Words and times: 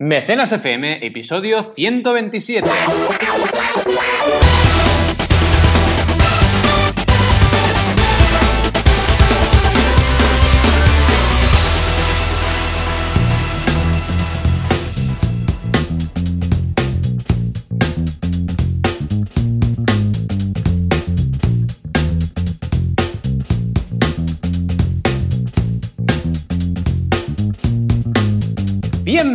Mecenas 0.00 0.52
FM, 0.52 1.04
episodio 1.04 1.64
127. 1.64 2.70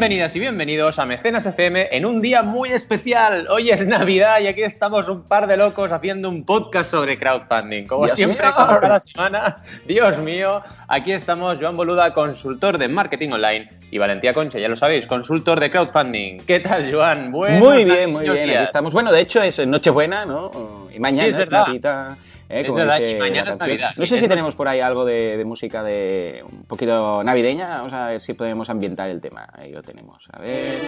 Bienvenidas 0.03 0.35
y 0.35 0.39
bienvenidos 0.41 0.99
a 0.99 1.05
Mecenas 1.05 1.45
FM 1.45 1.87
en 1.93 2.05
un 2.05 2.21
día 2.21 2.43
muy 2.43 2.73
especial. 2.73 3.47
Hoy 3.49 3.69
es 3.69 3.87
Navidad 3.87 4.41
y 4.41 4.47
aquí 4.47 4.61
estamos 4.61 5.07
un 5.07 5.23
par 5.23 5.47
de 5.47 5.55
locos 5.55 5.93
haciendo 5.93 6.27
un 6.27 6.43
podcast 6.43 6.91
sobre 6.91 7.17
crowdfunding. 7.17 7.87
Como 7.87 8.03
Dios 8.07 8.17
siempre, 8.17 8.45
mío. 8.45 8.53
como 8.53 8.81
cada 8.81 8.99
semana. 8.99 9.63
Dios 9.87 10.17
mío, 10.17 10.61
aquí 10.89 11.13
estamos 11.13 11.57
Joan 11.57 11.77
Boluda, 11.77 12.13
consultor 12.13 12.77
de 12.77 12.89
marketing 12.89 13.29
online, 13.29 13.69
y 13.91 13.97
Valentía 13.97 14.33
Concha, 14.33 14.59
ya 14.59 14.67
lo 14.67 14.75
sabéis, 14.75 15.07
consultor 15.07 15.61
de 15.61 15.71
crowdfunding. 15.71 16.39
¿Qué 16.39 16.59
tal, 16.59 16.93
Joan? 16.93 17.31
Muy 17.31 17.85
bien, 17.85 18.11
muy 18.11 18.29
bien. 18.29 18.49
Aquí 18.49 18.51
estamos. 18.61 18.91
Bueno, 18.91 19.09
de 19.09 19.21
hecho 19.21 19.41
es 19.41 19.65
Nochebuena, 19.65 20.25
¿no? 20.25 20.89
Y 20.93 20.99
mañana 20.99 21.29
Sí, 21.29 21.35
es 21.35 21.43
es. 21.43 21.49
Navidad. 21.49 22.17
¿Eh? 22.53 22.59
Es 22.61 22.65
Como 22.67 22.77
verdad, 22.79 22.97
dice 22.99 23.11
y 23.11 23.19
mañana 23.19 23.45
la 23.45 23.51
es 23.51 23.57
canción. 23.57 23.69
Navidad, 23.79 23.93
No 23.97 24.05
sí, 24.05 24.09
sé 24.09 24.17
si 24.19 24.27
tenemos 24.27 24.55
por 24.55 24.67
ahí 24.67 24.79
algo 24.79 25.05
de, 25.05 25.37
de 25.37 25.45
música 25.45 25.83
de 25.83 26.43
un 26.49 26.63
poquito 26.65 27.23
navideña. 27.23 27.67
Vamos 27.77 27.93
a 27.93 28.07
ver 28.07 28.21
si 28.21 28.33
podemos 28.33 28.69
ambientar 28.69 29.09
el 29.09 29.19
tema. 29.21 29.47
Ahí 29.53 29.71
lo 29.71 29.81
tenemos. 29.83 30.27
A 30.31 30.39
ver. 30.39 30.79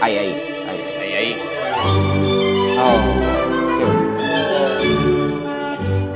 Ahí, 0.00 0.16
ahí. 0.18 0.42
ahí, 0.68 1.12
ahí. 1.12 1.36
Oh, 2.78 3.78
qué 3.78 3.84
bonito. 3.84 4.04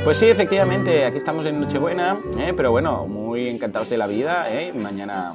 Pues 0.05 0.17
sí, 0.17 0.27
efectivamente, 0.27 1.05
aquí 1.05 1.19
estamos 1.19 1.45
en 1.45 1.61
Nochebuena, 1.61 2.19
¿eh? 2.39 2.55
pero 2.57 2.71
bueno, 2.71 3.07
muy 3.07 3.47
encantados 3.49 3.91
de 3.91 3.99
la 3.99 4.07
vida, 4.07 4.47
¿eh? 4.51 4.73
mañana, 4.73 5.35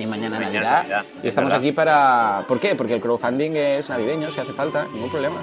y 0.00 0.06
mañana, 0.06 0.38
Mañana 0.38 0.40
Navidad. 0.40 0.76
Navidad, 0.82 1.04
y 1.16 1.18
es 1.18 1.24
estamos 1.26 1.50
verdad. 1.52 1.58
aquí 1.66 1.72
para... 1.72 2.44
¿Por 2.48 2.58
qué? 2.58 2.74
Porque 2.74 2.94
el 2.94 3.00
crowdfunding 3.02 3.50
es 3.56 3.90
navideño, 3.90 4.30
si 4.30 4.40
hace 4.40 4.54
falta, 4.54 4.86
ningún 4.94 5.10
problema. 5.10 5.42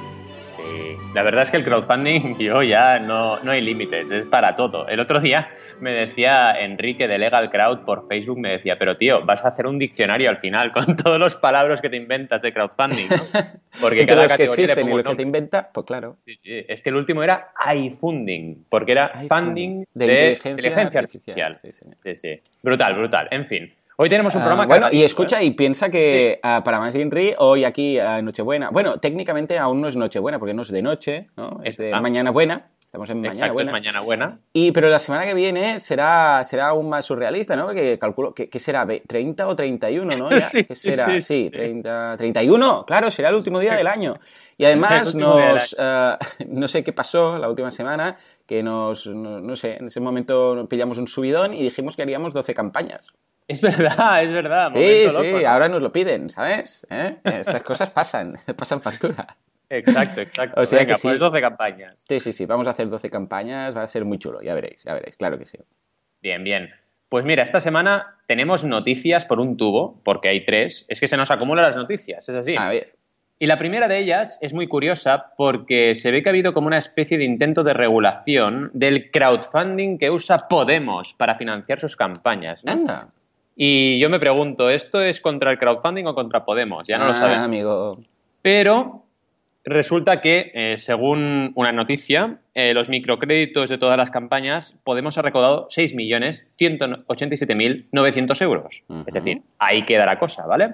Sí, 0.66 0.98
la 1.14 1.24
verdad 1.24 1.44
es 1.44 1.52
que 1.52 1.58
el 1.58 1.64
crowdfunding 1.64 2.38
yo 2.40 2.64
ya 2.64 3.00
no, 3.00 3.40
no 3.40 3.52
hay 3.52 3.62
límites, 3.62 4.10
es 4.10 4.26
para 4.26 4.56
todo. 4.56 4.88
El 4.88 5.00
otro 5.00 5.20
día 5.20 5.50
me 5.80 5.92
decía 5.92 6.60
Enrique 6.60 7.08
de 7.08 7.18
Legal 7.18 7.50
Crowd 7.50 7.86
por 7.86 8.08
Facebook, 8.08 8.40
me 8.40 8.52
decía, 8.52 8.78
pero 8.78 8.98
tío, 8.98 9.26
vas 9.26 9.44
a 9.44 9.50
hacer 9.50 9.68
un 9.68 9.80
diccionario 9.80 10.30
al 10.30 10.38
final 10.38 10.72
con 10.72 10.96
todos 10.96 11.20
los 11.20 11.36
palabras 11.36 11.82
que 11.82 11.90
te 11.90 11.98
inventas 11.98 12.42
de 12.42 12.54
crowdfunding, 12.54 13.08
¿no? 13.10 13.42
Porque 13.80 14.06
cada 14.08 14.24
los 14.24 14.32
que 14.32 14.38
categoría 14.38 14.66
le 14.66 14.72
existen 14.72 14.80
y 14.80 14.84
pongo 14.84 14.98
los 14.98 15.12
que 15.12 15.16
te 15.16 15.24
inventa, 15.24 15.70
pues 15.74 15.86
claro. 15.86 16.18
Sí, 16.26 16.36
sí, 16.38 16.66
es 16.68 16.82
que 16.82 16.90
el 16.90 16.96
último 16.96 17.24
era 17.24 17.52
iFunding, 17.74 18.66
porque 18.70 18.92
era 18.92 19.10
funding 19.28 19.86
de 19.94 20.08
de, 20.08 20.14
inteligencia 20.14 20.52
inteligencia 20.52 21.00
artificial, 21.00 21.54
artificial. 21.54 21.96
Sí, 22.04 22.16
sí. 22.16 22.40
Brutal, 22.62 22.96
brutal. 22.96 23.28
En 23.32 23.46
fin, 23.46 23.74
hoy 23.98 24.10
tenemos 24.10 24.36
un 24.36 24.42
Ah, 24.42 24.46
programa 24.46 24.68
bueno, 24.68 24.88
y 24.92 25.04
escucha 25.04 25.42
¿eh? 25.42 25.46
y 25.46 25.52
piensa 25.52 25.90
que 25.90 26.38
ah, 26.44 26.62
para 26.64 26.80
más 26.80 26.96
Inri, 26.96 27.34
hoy 27.38 27.64
aquí 27.64 28.00
a 28.00 28.22
Nochebuena, 28.22 28.70
bueno, 28.70 28.98
técnicamente 28.98 29.58
aún 29.58 29.82
no 29.82 29.88
es 29.88 29.96
Nochebuena 29.96 30.40
porque 30.40 30.54
no 30.54 30.62
es 30.64 30.70
de 30.70 30.82
noche, 30.82 31.28
¿no? 31.38 31.60
Es 31.64 31.78
de 31.78 31.94
Ah. 31.94 32.02
Mañana 32.02 32.32
Buena, 32.32 32.68
estamos 32.80 33.10
en 33.10 33.18
Mañana 33.18 33.34
Exacto, 33.34 33.60
es 33.62 33.72
mañana 33.72 34.02
buena. 34.02 34.40
Y, 34.54 34.72
pero 34.72 34.90
la 34.90 35.00
semana 35.00 35.26
que 35.26 35.34
viene 35.34 35.80
será, 35.80 36.44
será 36.44 36.68
aún 36.70 36.88
más 36.90 37.06
surrealista, 37.06 37.56
¿no? 37.56 37.66
Porque 37.66 37.98
calculo 38.00 38.34
que, 38.34 38.50
que 38.50 38.60
será 38.60 38.86
Ve- 38.86 39.04
30 39.08 39.48
o 39.48 39.56
31, 39.56 40.16
¿no? 40.18 40.30
Ya, 40.32 40.42
Sí, 40.42 40.64
¿qué 40.66 40.74
sí, 40.74 40.94
será? 40.94 41.06
sí, 41.06 41.22
sí. 41.22 41.50
30, 41.50 42.16
31, 42.18 42.86
claro, 42.86 43.12
será 43.12 43.30
el 43.30 43.36
último 43.36 43.60
día 43.60 43.76
del 43.76 43.88
año. 43.88 44.16
Y 44.58 44.64
además 44.66 45.14
nos, 45.16 45.76
no 46.48 46.68
sé 46.70 46.84
qué 46.84 46.94
pasó 46.94 47.38
la 47.38 47.50
última 47.50 47.72
semana, 47.72 48.16
que 48.46 48.64
nos, 48.64 49.08
no, 49.08 49.42
no 49.42 49.56
sé, 49.58 49.76
en 49.78 49.88
ese 49.88 50.00
momento 50.00 50.66
pillamos 50.70 50.98
un 50.98 51.08
subidón 51.08 51.54
y 51.54 51.62
dijimos 51.64 51.96
que 51.98 52.04
haríamos 52.04 52.34
12 52.34 52.54
campañas. 52.54 53.08
Es 53.48 53.62
verdad, 53.62 54.24
es 54.24 54.32
verdad. 54.32 54.72
Sí, 54.74 55.08
sí, 55.10 55.46
ahora 55.46 55.70
nos 55.70 55.82
lo 55.82 55.92
piden, 55.92 56.30
¿sabes? 56.30 56.86
¿Eh? 56.90 57.18
Estas 57.24 57.62
cosas 57.62 57.92
pasan, 57.92 58.38
pasan 58.58 58.82
factura. 58.82 59.38
Exacto, 59.70 60.22
exacto. 60.22 60.62
O 60.62 60.66
sea 60.66 60.80
Venga, 60.80 60.94
que 60.94 61.00
sí. 61.00 61.08
pues 61.08 61.20
12 61.20 61.42
campañas. 61.42 61.94
Sí, 62.08 62.20
sí, 62.20 62.34
sí, 62.34 62.46
vamos 62.46 62.68
a 62.68 62.72
hacer 62.72 62.90
12 62.90 63.10
campañas, 63.10 63.76
va 63.76 63.84
a 63.84 63.88
ser 63.88 64.06
muy 64.06 64.18
chulo, 64.18 64.42
ya 64.42 64.54
veréis, 64.56 64.84
ya 64.84 64.94
veréis, 64.94 65.16
claro 65.16 65.38
que 65.38 65.46
sí. 65.46 65.60
Bien, 66.22 66.44
bien. 66.44 66.70
Pues 67.10 67.24
mira, 67.24 67.44
esta 67.44 67.60
semana 67.60 68.16
tenemos 68.26 68.64
noticias 68.64 69.26
por 69.26 69.40
un 69.40 69.58
tubo, 69.58 70.02
porque 70.04 70.30
hay 70.30 70.44
tres. 70.44 70.86
Es 70.88 71.00
que 71.00 71.08
se 71.08 71.18
nos 71.18 71.30
acumulan 71.30 71.66
las 71.66 71.76
noticias, 71.76 72.28
es 72.28 72.36
así. 72.36 72.56
A 72.58 72.70
ver, 72.70 72.94
Y 73.38 73.46
la 73.46 73.60
primera 73.60 73.88
de 73.88 74.00
ellas 74.00 74.40
es 74.42 74.54
muy 74.54 74.68
curiosa 74.68 75.34
porque 75.38 75.94
se 75.94 76.10
ve 76.10 76.24
que 76.24 76.30
ha 76.30 76.32
habido 76.32 76.54
como 76.54 76.68
una 76.68 76.80
especie 76.80 77.18
de 77.20 77.26
intento 77.26 77.64
de 77.64 77.74
regulación 77.74 78.72
del 78.74 79.12
crowdfunding 79.12 80.00
que 80.00 80.10
usa 80.10 80.48
Podemos 80.48 81.14
para 81.14 81.36
financiar 81.36 81.80
sus 81.80 81.96
campañas. 81.96 82.64
¿no? 82.64 82.72
anda. 82.72 83.08
Y 83.56 84.00
yo 84.00 84.10
me 84.10 84.20
pregunto, 84.20 84.70
¿esto 84.70 85.02
es 85.02 85.22
contra 85.22 85.52
el 85.52 85.60
crowdfunding 85.60 86.06
o 86.06 86.16
contra 86.16 86.44
Podemos? 86.46 86.88
Ya 86.88 86.98
no 86.98 87.06
lo 87.06 87.12
Ah, 87.12 87.16
sabemos. 87.16 87.46
amigo. 87.46 87.98
Pero 88.42 89.04
resulta 89.64 90.20
que, 90.22 90.52
eh, 90.54 90.76
según 90.78 91.52
una 91.56 91.72
noticia, 91.72 92.38
eh, 92.54 92.74
los 92.74 92.90
microcréditos 92.90 93.70
de 93.70 93.78
todas 93.78 93.98
las 93.98 94.12
campañas, 94.12 94.76
Podemos 94.84 95.18
ha 95.18 95.22
recaudado 95.22 95.68
6.187.900 95.70 98.42
euros. 98.42 98.84
Ujú. 98.88 99.04
Es 99.08 99.14
decir, 99.14 99.42
ahí 99.60 99.84
queda 99.86 100.06
la 100.06 100.20
cosa, 100.20 100.46
¿vale? 100.46 100.72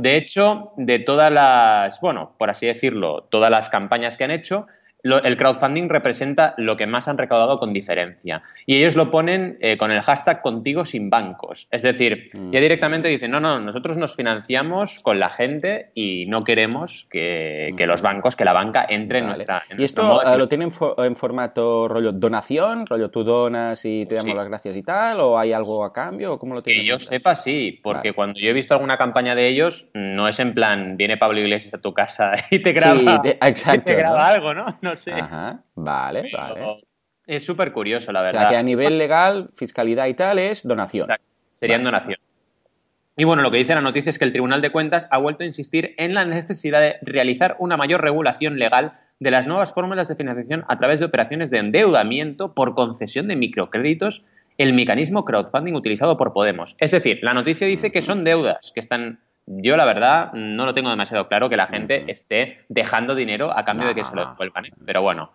De 0.00 0.16
hecho, 0.16 0.72
de 0.76 0.98
todas 0.98 1.32
las, 1.32 2.00
bueno, 2.00 2.32
por 2.38 2.50
así 2.50 2.66
decirlo, 2.66 3.26
todas 3.30 3.50
las 3.50 3.68
campañas 3.68 4.16
que 4.16 4.24
han 4.24 4.30
hecho, 4.30 4.66
lo- 5.02 5.22
el 5.22 5.36
crowdfunding 5.36 5.88
representa 5.88 6.54
lo 6.56 6.76
que 6.76 6.86
más 6.86 7.08
han 7.08 7.18
recaudado 7.18 7.56
con 7.56 7.72
diferencia. 7.72 8.42
Y 8.66 8.76
ellos 8.76 8.96
lo 8.96 9.10
ponen 9.10 9.56
eh, 9.60 9.76
con 9.76 9.90
el 9.90 10.02
hashtag 10.02 10.42
contigo 10.42 10.84
sin 10.84 11.10
bancos. 11.10 11.68
Es 11.70 11.82
decir, 11.82 12.28
Mm. 12.34 12.50
ya 12.52 12.60
directamente 12.60 13.08
dicen, 13.08 13.30
no, 13.30 13.40
no, 13.40 13.60
nosotros 13.60 13.96
nos 13.96 14.14
financiamos 14.14 15.00
con 15.00 15.18
la 15.18 15.30
gente 15.30 15.90
y 15.94 16.26
no 16.26 16.42
queremos 16.42 17.06
que, 17.10 17.70
que 17.76 17.86
Mm. 17.86 17.88
los 17.88 18.02
bancos, 18.02 18.36
que 18.36 18.44
la 18.44 18.52
banca 18.52 18.84
entre 18.88 19.18
en 19.18 19.24
Vale. 19.26 19.36
nuestra... 19.36 19.62
en 19.70 19.80
¿Y 19.80 19.84
esto 19.84 20.02
modo 20.04 20.34
eh, 20.34 20.38
lo 20.38 20.48
tienen 20.48 20.70
fo- 20.70 20.94
en 21.04 21.16
formato 21.16 21.88
rollo 21.88 22.12
donación? 22.12 22.84
¿Rollo 22.86 23.10
tú 23.10 23.24
donas 23.24 23.84
y 23.84 24.06
te 24.06 24.16
damos 24.16 24.30
Sí. 24.30 24.36
las 24.36 24.48
gracias 24.48 24.76
y 24.76 24.82
tal? 24.82 25.20
¿O 25.20 25.38
hay 25.38 25.52
algo 25.52 25.84
a 25.84 25.92
cambio? 25.92 26.34
¿O 26.34 26.38
cómo 26.38 26.54
lo 26.54 26.62
Que 26.62 26.72
tienen? 26.72 26.86
yo 26.86 26.98
sepa, 26.98 27.34
sí, 27.34 27.78
porque 27.82 28.08
Vale. 28.10 28.12
cuando 28.14 28.40
yo 28.40 28.50
he 28.50 28.52
visto 28.52 28.74
alguna 28.74 28.96
campaña 28.96 29.34
de 29.34 29.48
ellos, 29.48 29.86
no 29.94 30.28
es 30.28 30.38
en 30.40 30.54
plan, 30.54 30.96
viene 30.96 31.16
Pablo 31.16 31.40
Iglesias 31.40 31.74
a 31.74 31.78
tu 31.80 31.92
casa 31.94 32.32
y 32.50 32.60
te 32.60 32.72
graba, 32.72 33.20
te- 33.22 33.38
exacto, 33.40 33.80
y 33.80 33.84
te 33.92 33.94
graba 33.94 34.18
¿no? 34.18 34.24
algo, 34.24 34.54
¿no? 34.54 34.66
No 34.82 34.89
sé. 34.96 35.12
Ajá, 35.12 35.62
vale, 35.74 36.22
Pero 36.30 36.38
vale. 36.38 36.84
Es 37.26 37.44
súper 37.44 37.72
curioso, 37.72 38.10
la 38.12 38.20
O 38.20 38.24
verdad. 38.24 38.40
sea, 38.40 38.48
que 38.50 38.56
a 38.56 38.62
nivel 38.62 38.98
legal, 38.98 39.50
fiscalidad 39.54 40.06
y 40.06 40.14
tal, 40.14 40.38
es 40.38 40.66
donación. 40.66 41.04
Exacto. 41.04 41.26
Serían 41.60 41.84
Vale. 41.84 41.92
donación. 41.96 42.18
Y 43.16 43.24
bueno, 43.24 43.42
lo 43.42 43.50
que 43.50 43.58
dice 43.58 43.74
la 43.74 43.82
noticia 43.82 44.08
es 44.10 44.18
que 44.18 44.24
el 44.24 44.32
Tribunal 44.32 44.62
de 44.62 44.70
Cuentas 44.70 45.06
ha 45.10 45.18
vuelto 45.18 45.42
a 45.44 45.46
insistir 45.46 45.94
en 45.98 46.14
la 46.14 46.24
necesidad 46.24 46.80
de 46.80 46.96
realizar 47.02 47.56
una 47.58 47.76
mayor 47.76 48.00
regulación 48.00 48.58
legal 48.58 48.94
de 49.18 49.30
las 49.30 49.46
nuevas 49.46 49.74
fórmulas 49.74 50.08
de 50.08 50.16
financiación 50.16 50.64
a 50.68 50.78
través 50.78 51.00
de 51.00 51.06
operaciones 51.06 51.50
de 51.50 51.58
endeudamiento 51.58 52.54
por 52.54 52.74
concesión 52.74 53.28
de 53.28 53.36
microcréditos, 53.36 54.24
el 54.56 54.72
mecanismo 54.72 55.24
crowdfunding 55.26 55.74
utilizado 55.74 56.16
por 56.16 56.32
Podemos. 56.32 56.74
Es 56.80 56.90
decir, 56.92 57.18
la 57.22 57.34
noticia 57.34 57.66
dice 57.66 57.92
que 57.92 58.00
son 58.02 58.24
deudas 58.24 58.72
que 58.74 58.80
están... 58.80 59.20
Yo, 59.52 59.76
la 59.76 59.84
verdad, 59.84 60.32
no 60.32 60.64
lo 60.64 60.72
tengo 60.74 60.90
demasiado 60.90 61.26
claro 61.26 61.48
que 61.48 61.56
la 61.56 61.66
gente 61.66 62.04
esté 62.06 62.60
dejando 62.68 63.16
dinero 63.16 63.50
a 63.56 63.64
cambio 63.64 63.88
de 63.88 63.96
que 63.96 64.04
se 64.04 64.14
lo 64.14 64.24
devuelvan. 64.24 64.66
¿eh? 64.66 64.72
Pero 64.86 65.02
bueno, 65.02 65.32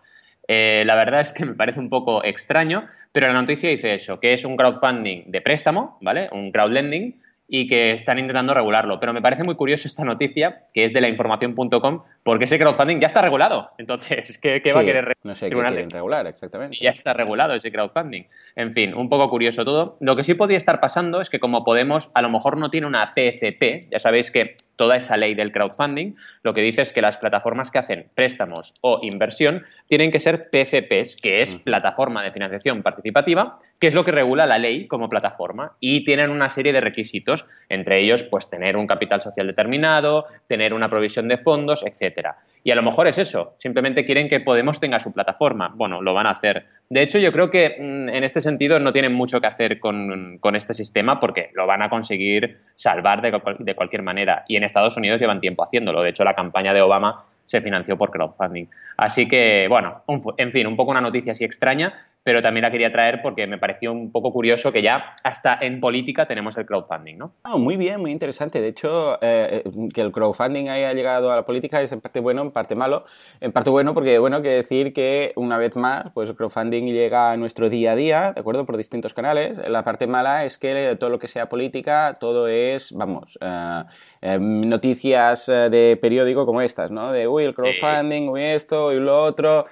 eh, 0.48 0.84
la 0.86 0.94
verdad 0.94 1.20
es 1.20 1.34
que 1.34 1.44
me 1.44 1.52
parece 1.52 1.80
un 1.80 1.90
poco 1.90 2.24
extraño, 2.24 2.86
pero 3.12 3.26
la 3.26 3.34
noticia 3.34 3.68
dice 3.68 3.94
eso, 3.94 4.18
que 4.18 4.32
es 4.32 4.46
un 4.46 4.56
crowdfunding 4.56 5.30
de 5.30 5.40
préstamo, 5.42 5.98
¿vale? 6.00 6.30
Un 6.32 6.50
crowdlending 6.50 7.20
y 7.48 7.66
que 7.68 7.92
están 7.92 8.18
intentando 8.18 8.54
regularlo. 8.54 8.98
Pero 8.98 9.12
me 9.12 9.22
parece 9.22 9.44
muy 9.44 9.54
curioso 9.54 9.86
esta 9.86 10.04
noticia, 10.04 10.62
que 10.74 10.84
es 10.84 10.92
de 10.92 11.00
la 11.00 11.08
información.com, 11.08 12.02
porque 12.22 12.44
ese 12.44 12.58
crowdfunding 12.58 12.98
ya 13.00 13.06
está 13.06 13.22
regulado. 13.22 13.70
Entonces, 13.78 14.38
¿qué, 14.38 14.60
qué 14.62 14.72
va 14.72 14.80
a 14.80 14.84
querer 14.84 15.04
re- 15.04 15.14
No 15.22 15.34
sé 15.34 15.46
qué 15.46 15.50
Tribunal 15.50 15.72
de 15.72 15.76
quieren 15.76 15.90
regular, 15.90 16.26
exactamente. 16.26 16.76
ya 16.80 16.90
está 16.90 17.12
regulado 17.12 17.54
ese 17.54 17.70
crowdfunding. 17.70 18.24
En 18.56 18.72
fin, 18.72 18.94
un 18.94 19.08
poco 19.08 19.30
curioso 19.30 19.64
todo. 19.64 19.96
Lo 20.00 20.16
que 20.16 20.24
sí 20.24 20.34
podría 20.34 20.58
estar 20.58 20.80
pasando 20.80 21.20
es 21.20 21.30
que 21.30 21.38
como 21.40 21.64
Podemos 21.64 22.10
a 22.14 22.22
lo 22.22 22.30
mejor 22.30 22.56
no 22.56 22.70
tiene 22.70 22.86
una 22.86 23.12
PCP, 23.14 23.90
ya 23.90 23.98
sabéis 23.98 24.30
que 24.30 24.56
toda 24.76 24.96
esa 24.96 25.16
ley 25.16 25.34
del 25.34 25.52
crowdfunding 25.52 26.14
lo 26.42 26.52
que 26.52 26.60
dice 26.60 26.82
es 26.82 26.92
que 26.92 27.00
las 27.00 27.16
plataformas 27.16 27.70
que 27.70 27.78
hacen 27.78 28.08
préstamos 28.14 28.74
o 28.82 28.98
inversión 29.02 29.64
tienen 29.86 30.10
que 30.12 30.20
ser 30.20 30.50
PCPs, 30.50 31.16
que 31.16 31.40
es 31.40 31.56
plataforma 31.56 32.22
de 32.22 32.30
financiación 32.30 32.82
participativa, 32.82 33.58
que 33.78 33.86
es 33.86 33.94
lo 33.94 34.04
que 34.04 34.12
regula 34.12 34.46
la 34.46 34.58
ley 34.58 34.86
como 34.86 35.08
plataforma 35.08 35.72
y 35.80 36.04
tienen 36.04 36.30
una 36.30 36.48
serie 36.50 36.72
de 36.72 36.80
requisitos, 36.80 37.46
entre 37.68 38.00
ellos 38.02 38.22
pues 38.22 38.48
tener 38.48 38.76
un 38.76 38.86
capital 38.86 39.20
social 39.20 39.46
determinado, 39.46 40.26
tener 40.46 40.72
una 40.72 40.88
provisión 40.88 41.28
de 41.28 41.38
fondos, 41.38 41.84
etcétera. 41.84 42.36
Y 42.64 42.72
a 42.72 42.74
lo 42.74 42.82
mejor 42.82 43.06
es 43.06 43.18
eso, 43.18 43.54
simplemente 43.58 44.04
quieren 44.04 44.28
que 44.28 44.40
Podemos 44.40 44.80
tenga 44.80 45.00
su 45.00 45.12
plataforma. 45.12 45.72
Bueno, 45.74 46.02
lo 46.02 46.14
van 46.14 46.26
a 46.26 46.30
hacer. 46.30 46.66
De 46.88 47.02
hecho, 47.02 47.18
yo 47.18 47.32
creo 47.32 47.50
que 47.50 47.76
mm, 47.78 48.08
en 48.08 48.24
este 48.24 48.40
sentido 48.40 48.78
no 48.80 48.92
tienen 48.92 49.12
mucho 49.12 49.40
que 49.40 49.46
hacer 49.46 49.78
con, 49.80 50.40
este 50.54 50.72
sistema 50.72 51.20
porque 51.20 51.50
lo 51.54 51.66
van 51.66 51.82
a 51.82 51.90
conseguir 51.90 52.58
salvar 52.74 53.22
de, 53.22 53.40
de 53.58 53.74
cualquier 53.74 54.02
manera. 54.02 54.44
Y 54.48 54.56
en 54.56 54.64
Estados 54.64 54.96
Unidos 54.96 55.20
llevan 55.20 55.40
tiempo 55.40 55.64
haciéndolo. 55.64 56.02
De 56.02 56.10
hecho, 56.10 56.24
la 56.24 56.34
campaña 56.34 56.72
de 56.74 56.80
Obama 56.82 57.24
se 57.46 57.60
financió 57.60 57.96
por 57.96 58.10
crowdfunding. 58.10 58.66
Así 58.96 59.28
que, 59.28 59.66
bueno, 59.68 60.02
en 60.36 60.52
fin, 60.52 60.66
un 60.66 60.76
poco 60.76 60.90
una 60.90 61.00
noticia 61.00 61.32
así 61.32 61.44
extraña, 61.44 61.94
pero 62.26 62.42
también 62.42 62.62
la 62.62 62.72
quería 62.72 62.90
traer 62.90 63.22
porque 63.22 63.46
me 63.46 63.56
pareció 63.56 63.92
un 63.92 64.10
poco 64.10 64.32
curioso 64.32 64.72
que 64.72 64.82
ya 64.82 65.14
hasta 65.22 65.56
en 65.60 65.78
política 65.78 66.26
tenemos 66.26 66.58
el 66.58 66.66
crowdfunding, 66.66 67.16
¿no? 67.16 67.34
Ah, 67.44 67.56
muy 67.56 67.76
bien, 67.76 68.00
muy 68.00 68.10
interesante. 68.10 68.60
De 68.60 68.66
hecho, 68.66 69.16
eh, 69.22 69.62
que 69.94 70.00
el 70.00 70.10
crowdfunding 70.10 70.68
haya 70.68 70.92
llegado 70.92 71.30
a 71.30 71.36
la 71.36 71.44
política 71.44 71.80
es 71.82 71.92
en 71.92 72.00
parte 72.00 72.18
bueno, 72.18 72.42
en 72.42 72.50
parte 72.50 72.74
malo. 72.74 73.04
En 73.40 73.52
parte 73.52 73.70
bueno 73.70 73.94
porque, 73.94 74.18
bueno, 74.18 74.42
que 74.42 74.48
decir 74.48 74.92
que 74.92 75.34
una 75.36 75.56
vez 75.56 75.76
más, 75.76 76.10
pues 76.14 76.28
el 76.28 76.34
crowdfunding 76.34 76.90
llega 76.90 77.30
a 77.30 77.36
nuestro 77.36 77.70
día 77.70 77.92
a 77.92 77.94
día, 77.94 78.32
¿de 78.32 78.40
acuerdo? 78.40 78.66
Por 78.66 78.76
distintos 78.76 79.14
canales. 79.14 79.58
La 79.68 79.84
parte 79.84 80.08
mala 80.08 80.44
es 80.44 80.58
que 80.58 80.96
todo 80.98 81.10
lo 81.10 81.20
que 81.20 81.28
sea 81.28 81.48
política, 81.48 82.16
todo 82.18 82.48
es, 82.48 82.90
vamos, 82.90 83.38
eh, 83.40 83.84
eh, 84.20 84.38
noticias 84.40 85.46
de 85.46 85.98
periódico 86.00 86.46
como 86.46 86.60
estas, 86.60 86.90
¿no? 86.90 87.12
De, 87.12 87.28
uy, 87.28 87.44
el 87.44 87.54
crowdfunding, 87.54 88.28
uy, 88.28 88.42
esto, 88.42 88.92
y 88.92 89.00
lo 89.00 89.22
otro. 89.22 89.66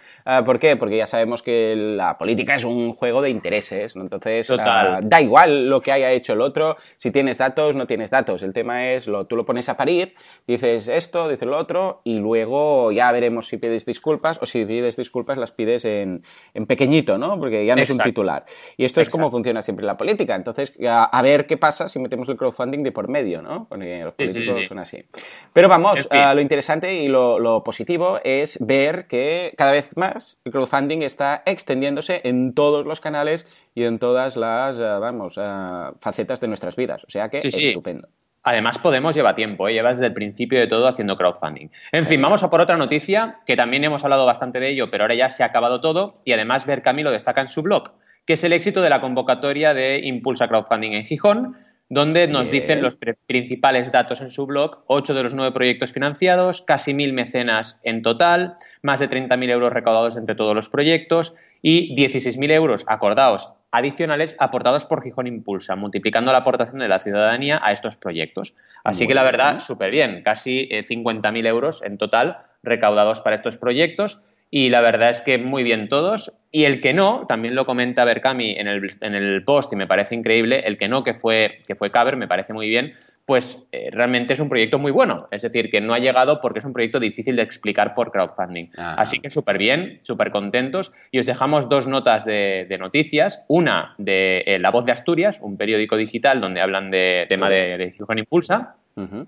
¿Por 0.46 0.58
qué? 0.58 0.76
Porque 0.76 0.96
ya 0.96 1.06
sabemos 1.06 1.42
que 1.42 1.74
la 1.76 2.16
política 2.16 2.54
es 2.54 2.64
un 2.64 2.94
juego 2.94 3.20
de 3.20 3.30
intereses, 3.30 3.94
¿no? 3.94 4.02
Entonces, 4.02 4.50
ah, 4.58 5.00
da 5.02 5.20
igual 5.20 5.68
lo 5.68 5.80
que 5.82 5.92
haya 5.92 6.10
hecho 6.12 6.32
el 6.32 6.40
otro, 6.40 6.76
si 6.96 7.10
tienes 7.10 7.38
datos, 7.38 7.76
no 7.76 7.86
tienes 7.86 8.10
datos. 8.10 8.42
El 8.42 8.52
tema 8.52 8.90
es, 8.90 9.06
lo, 9.06 9.26
tú 9.26 9.36
lo 9.36 9.44
pones 9.44 9.68
a 9.68 9.76
parir, 9.76 10.14
dices 10.46 10.88
esto, 10.88 11.28
dices 11.28 11.46
lo 11.46 11.58
otro, 11.58 12.00
y 12.04 12.18
luego 12.18 12.92
ya 12.92 13.12
veremos 13.12 13.48
si 13.48 13.56
pides 13.56 13.84
disculpas 13.84 14.38
o 14.40 14.46
si 14.46 14.64
pides 14.64 14.96
disculpas 14.96 15.38
las 15.38 15.52
pides 15.52 15.84
en, 15.84 16.22
pequeñito, 16.66 17.18
¿no? 17.18 17.38
Porque 17.38 17.66
ya 17.66 17.76
no 17.76 17.82
es 17.82 17.90
un 17.90 17.98
titular. 17.98 18.44
Y 18.76 18.84
esto 18.84 19.00
es 19.00 19.08
como 19.08 19.30
funciona 19.30 19.62
siempre 19.62 19.84
la 19.84 19.96
política. 19.96 20.34
Entonces, 20.34 20.72
a, 20.88 21.22
ver 21.22 21.46
qué 21.46 21.56
pasa 21.56 21.88
si 21.88 21.98
metemos 21.98 22.28
el 22.28 22.36
crowdfunding 22.36 22.82
de 22.82 22.92
por 22.92 23.08
medio, 23.08 23.42
¿no? 23.42 23.66
Porque 23.68 24.02
los 24.04 24.14
políticos 24.14 24.43
son 24.68 24.78
así. 24.78 25.04
Pero 25.52 25.68
vamos, 25.68 26.08
lo 26.10 26.40
interesante 26.40 26.94
y 26.94 27.08
lo, 27.08 27.38
lo 27.38 27.62
positivo 27.62 28.20
es 28.24 28.58
ver 28.60 29.06
que 29.06 29.54
cada 29.56 29.72
vez 29.72 29.96
más 29.96 30.36
el 30.44 30.52
crowdfunding 30.52 31.02
está 31.02 31.42
extendiéndose 31.46 32.20
en 32.24 32.54
todos 32.54 32.86
los 32.86 33.00
canales 33.00 33.46
y 33.74 33.84
en 33.84 33.98
todas 33.98 34.36
las, 34.36 34.76
eh, 34.78 34.82
vamos, 34.82 35.38
eh, 35.38 35.90
facetas 36.00 36.40
de 36.40 36.48
nuestras 36.48 36.76
vidas. 36.76 37.04
O 37.04 37.10
sea 37.10 37.28
que 37.28 37.38
es 37.38 37.44
estupendo. 37.44 38.08
Además, 38.46 38.78
Podemos 38.78 39.14
lleva 39.14 39.34
tiempo, 39.34 39.68
¿eh? 39.68 39.72
lleva 39.72 39.88
desde 39.88 40.06
el 40.06 40.12
principio 40.12 40.60
de 40.60 40.66
todo 40.66 40.86
haciendo 40.86 41.16
crowdfunding. 41.16 41.68
En 41.92 42.06
fin, 42.06 42.20
vamos 42.20 42.42
a 42.42 42.50
por 42.50 42.60
otra 42.60 42.76
noticia, 42.76 43.38
que 43.46 43.56
también 43.56 43.84
hemos 43.84 44.04
hablado 44.04 44.26
bastante 44.26 44.60
de 44.60 44.68
ello, 44.68 44.90
pero 44.90 45.04
ahora 45.04 45.14
ya 45.14 45.30
se 45.30 45.42
ha 45.42 45.46
acabado 45.46 45.80
todo, 45.80 46.20
y 46.26 46.32
además 46.32 46.66
Ver 46.66 46.82
Camilo 46.82 47.10
destaca 47.10 47.40
en 47.40 47.48
su 47.48 47.62
blog, 47.62 47.92
que 48.26 48.34
es 48.34 48.44
el 48.44 48.52
éxito 48.52 48.82
de 48.82 48.90
la 48.90 49.00
convocatoria 49.00 49.72
de 49.72 50.00
Impulsa 50.00 50.46
Crowdfunding 50.46 50.92
en 50.92 51.04
Gijón, 51.04 51.56
donde 51.94 52.26
nos 52.26 52.50
dicen 52.50 52.82
los 52.82 52.98
principales 53.26 53.92
datos 53.92 54.20
en 54.20 54.30
su 54.30 54.46
blog, 54.46 54.84
ocho 54.88 55.14
de 55.14 55.22
los 55.22 55.32
nueve 55.32 55.52
proyectos 55.52 55.92
financiados, 55.92 56.62
casi 56.62 56.92
mil 56.92 57.12
mecenas 57.12 57.80
en 57.84 58.02
total, 58.02 58.56
más 58.82 58.98
de 58.98 59.08
30.000 59.08 59.50
euros 59.50 59.72
recaudados 59.72 60.16
entre 60.16 60.34
todos 60.34 60.56
los 60.56 60.68
proyectos 60.68 61.34
y 61.62 61.94
16.000 61.94 62.50
euros 62.52 62.84
acordados 62.88 63.50
adicionales 63.70 64.36
aportados 64.38 64.86
por 64.86 65.02
Gijón 65.02 65.26
Impulsa, 65.26 65.74
multiplicando 65.74 66.30
la 66.30 66.38
aportación 66.38 66.78
de 66.78 66.86
la 66.86 67.00
ciudadanía 67.00 67.60
a 67.62 67.72
estos 67.72 67.96
proyectos. 67.96 68.54
Así 68.84 69.08
que 69.08 69.14
la 69.14 69.24
verdad, 69.24 69.58
súper 69.58 69.90
bien, 69.90 70.22
casi 70.22 70.68
50.000 70.68 71.44
eh, 71.44 71.48
euros 71.48 71.82
en 71.82 71.98
total 71.98 72.38
recaudados 72.62 73.20
para 73.20 73.34
estos 73.34 73.56
proyectos 73.56 74.20
y 74.50 74.68
la 74.68 74.80
verdad 74.80 75.10
es 75.10 75.22
que 75.22 75.38
muy 75.38 75.62
bien 75.62 75.88
todos. 75.88 76.32
Y 76.50 76.64
el 76.64 76.80
que 76.80 76.92
no, 76.92 77.26
también 77.26 77.54
lo 77.54 77.66
comenta 77.66 78.04
Berkami 78.04 78.52
en 78.52 78.68
el, 78.68 78.92
en 79.00 79.14
el 79.14 79.42
post 79.42 79.72
y 79.72 79.76
me 79.76 79.88
parece 79.88 80.14
increíble, 80.14 80.60
el 80.66 80.78
que 80.78 80.88
no, 80.88 81.02
que 81.02 81.14
fue, 81.14 81.58
que 81.66 81.74
fue 81.74 81.90
Caber, 81.90 82.16
me 82.16 82.28
parece 82.28 82.52
muy 82.52 82.68
bien, 82.68 82.94
pues 83.26 83.66
eh, 83.72 83.88
realmente 83.90 84.34
es 84.34 84.40
un 84.40 84.48
proyecto 84.48 84.78
muy 84.78 84.92
bueno. 84.92 85.28
Es 85.30 85.42
decir, 85.42 85.70
que 85.70 85.80
no 85.80 85.94
ha 85.94 85.98
llegado 85.98 86.40
porque 86.40 86.58
es 86.58 86.64
un 86.64 86.72
proyecto 86.72 87.00
difícil 87.00 87.36
de 87.36 87.42
explicar 87.42 87.94
por 87.94 88.12
crowdfunding. 88.12 88.70
Ah. 88.76 88.96
Así 88.98 89.18
que 89.18 89.30
súper 89.30 89.56
bien, 89.56 90.00
súper 90.02 90.30
contentos. 90.30 90.92
Y 91.10 91.18
os 91.18 91.26
dejamos 91.26 91.68
dos 91.68 91.86
notas 91.86 92.24
de, 92.24 92.76
noticias. 92.78 93.42
Una 93.48 93.94
de 93.98 94.44
eh, 94.46 94.58
La 94.58 94.70
Voz 94.70 94.84
de 94.84 94.92
Asturias, 94.92 95.38
un 95.40 95.56
periódico 95.56 95.96
digital 95.96 96.40
donde 96.40 96.60
hablan 96.60 96.90
de 96.90 97.26
tema 97.28 97.48
de, 97.48 97.78
de 97.78 97.94
Impulsa. 98.18 98.76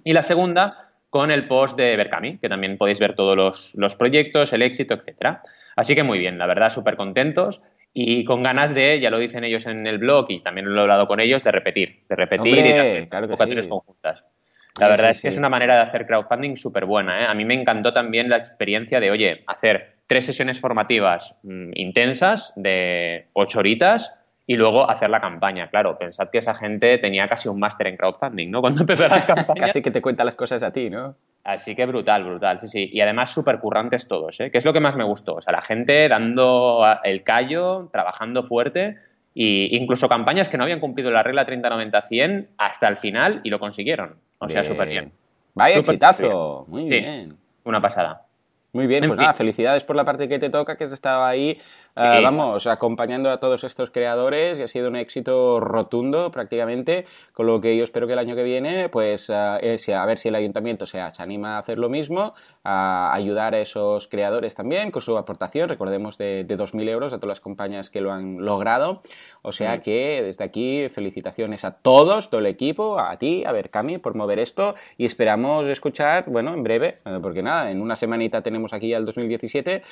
Y 0.05 0.13
la 0.13 0.23
segunda 0.23 0.86
con 1.11 1.31
el 1.31 1.47
post 1.47 1.77
de 1.77 1.97
Berkami, 1.97 2.39
que 2.39 2.49
también 2.49 2.79
podéis 2.79 2.99
ver 2.99 3.15
todos 3.15 3.37
los, 3.37 3.75
los 3.75 3.95
proyectos, 3.97 4.53
el 4.53 4.63
éxito, 4.63 4.95
etcétera. 4.95 5.43
Así 5.77 5.95
que 5.95 6.03
muy 6.03 6.19
bien, 6.19 6.39
la 6.39 6.47
verdad, 6.47 6.71
súper 6.71 6.97
contentos 6.97 7.63
y 7.99 8.25
con 8.25 8.43
ganas 8.43 8.75
de, 8.75 9.01
ya 9.01 9.09
lo 9.09 9.19
dicen 9.19 9.43
ellos 9.45 9.67
en 9.67 9.87
el 9.87 9.97
blog 9.97 10.27
y 10.29 10.41
también 10.41 10.69
lo 10.69 10.79
he 10.79 10.83
hablado 10.83 11.07
con 11.07 11.19
ellos, 11.19 11.43
de 11.43 11.51
repetir, 11.51 12.03
de 12.09 12.17
repetir 12.17 12.59
y 12.59 12.63
de 12.63 13.09
hacer 13.09 13.69
conjuntas. 13.69 14.23
La 14.79 14.89
verdad 14.89 15.11
es 15.11 15.23
que 15.23 15.29
es 15.29 15.39
una 15.39 15.49
manera 15.49 15.77
de 15.77 15.81
hacer 15.81 16.07
crowdfunding 16.07 16.57
súper 16.57 16.85
buena. 16.85 17.23
¿eh? 17.23 17.27
A 17.27 17.33
mí 17.33 17.47
me 17.47 17.55
encantó 17.55 17.95
también 17.95 18.29
la 18.29 18.37
experiencia 18.37 19.01
de, 19.01 19.11
oye, 19.11 19.45
hacer 19.47 19.97
tres 20.07 20.27
sesiones 20.27 20.61
formativas 20.61 21.37
mm, 21.43 21.71
intensas 21.75 22.53
de 22.57 23.29
ocho 23.33 23.61
horitas 23.61 24.15
y 24.47 24.57
luego 24.57 24.89
hacer 24.89 25.11
la 25.11 25.21
campaña. 25.21 25.69
Claro, 25.69 25.99
pensad 25.99 26.31
que 26.31 26.39
esa 26.39 26.55
gente 26.55 26.99
tenía 26.99 27.29
casi 27.29 27.49
un 27.49 27.59
máster 27.59 27.89
en 27.89 27.97
crowdfunding, 27.97 28.51
¿no? 28.51 28.61
Cuando 28.63 28.81
empezó 28.81 29.09
las 29.09 29.25
campañas. 29.27 29.67
casi 29.67 29.83
que 29.83 29.91
te 29.91 30.01
cuenta 30.01 30.25
las 30.25 30.37
cosas 30.37 30.63
a 30.63 30.73
ti, 30.73 30.91
¿no? 30.91 31.17
Así 31.45 31.77
que 31.77 31.87
brutal, 31.87 32.25
brutal, 32.25 32.59
sí, 32.61 32.69
sí. 32.69 32.91
Y 32.93 33.01
además 33.01 33.31
súper 33.31 33.61
currantes 33.61 34.09
todos, 34.09 34.41
¿eh? 34.41 34.51
que 34.51 34.59
es 34.59 34.65
lo 34.65 34.73
que 34.73 34.81
más 34.81 34.97
me 34.97 35.05
gustó. 35.05 35.35
O 35.35 35.41
sea, 35.41 35.53
la 35.53 35.63
gente 35.63 36.09
dando 36.09 36.85
el 37.05 37.23
callo, 37.23 37.89
trabajando 37.93 38.43
fuerte, 38.43 38.99
e 39.35 39.69
incluso 39.71 40.09
campañas 40.09 40.49
que 40.49 40.57
no 40.57 40.65
habían 40.65 40.81
cumplido 40.81 41.11
la 41.11 41.23
regla 41.23 41.47
30-90-100 41.47 42.49
hasta 42.59 42.89
el 42.89 42.97
final 42.97 43.43
y 43.45 43.51
lo 43.51 43.61
consiguieron. 43.61 44.17
O 44.39 44.49
sea, 44.49 44.65
súper 44.65 44.89
bien. 44.89 45.13
Vaya 45.55 45.79
exitazo, 45.79 46.65
muy 46.69 46.89
bien. 46.89 47.29
Una 47.65 47.81
pasada. 47.81 48.23
Muy 48.73 48.87
bien, 48.87 49.07
pues 49.07 49.19
nada, 49.19 49.33
felicidades 49.33 49.85
por 49.85 49.97
la 49.97 50.05
parte 50.05 50.29
que 50.29 50.39
te 50.39 50.51
toca, 50.51 50.77
que 50.77 50.85
has 50.85 50.93
estado 50.93 51.25
ahí 51.25 51.59
Ah, 51.99 52.21
vamos, 52.23 52.67
acompañando 52.67 53.31
a 53.31 53.41
todos 53.41 53.65
estos 53.65 53.91
creadores 53.91 54.59
y 54.59 54.63
ha 54.63 54.69
sido 54.69 54.89
un 54.89 54.97
éxito 54.97 55.61
rotundo 55.61 56.31
prácticamente, 56.31 57.07
con 57.33 57.47
lo 57.47 57.63
que 57.63 57.75
yo 57.75 57.85
espero 57.85 58.07
que 58.07 58.13
el 58.13 58.19
año 58.19 58.37
que 58.37 58.43
viene, 58.43 58.91
pues 58.91 59.31
ah, 59.31 59.57
a 59.57 60.07
ver 60.07 60.19
si 60.19 60.29
el 60.29 60.35
ayuntamiento 60.35 60.85
se 60.85 61.01
anima 61.01 61.57
a 61.57 61.59
hacer 61.61 61.79
lo 61.79 61.89
mismo, 61.89 62.35
a 62.65 63.15
ayudar 63.15 63.55
a 63.55 63.61
esos 63.61 64.09
creadores 64.09 64.55
también 64.55 64.91
con 64.91 65.01
su 65.01 65.17
aportación, 65.17 65.71
recordemos 65.71 66.19
de, 66.19 66.45
de 66.45 66.59
2.000 66.59 66.89
euros 66.91 67.13
a 67.15 67.17
todas 67.17 67.29
las 67.29 67.41
compañías 67.41 67.89
que 67.89 68.03
lo 68.03 68.13
han 68.13 68.45
logrado, 68.45 69.01
o 69.41 69.53
sea 69.53 69.79
que 69.79 70.23
desde 70.23 70.45
aquí 70.45 70.91
felicitaciones 70.91 71.65
a 71.65 71.71
todos, 71.71 72.29
todo 72.29 72.41
el 72.41 72.47
equipo, 72.47 72.99
a 72.99 73.17
ti, 73.17 73.45
a 73.47 73.53
ver 73.53 73.71
Cami, 73.71 73.97
por 73.97 74.15
mover 74.15 74.39
esto 74.39 74.75
y 74.99 75.07
esperamos 75.07 75.67
escuchar, 75.67 76.25
bueno, 76.27 76.53
en 76.53 76.63
breve, 76.63 76.99
eh, 77.07 77.19
porque 77.23 77.43
nada, 77.43 77.71
en 77.71 77.81
una 77.81 77.97
semanita 77.97 78.43
tenemos 78.43 78.75
aquí 78.75 78.93
al 78.93 79.07
2017, 79.07 79.83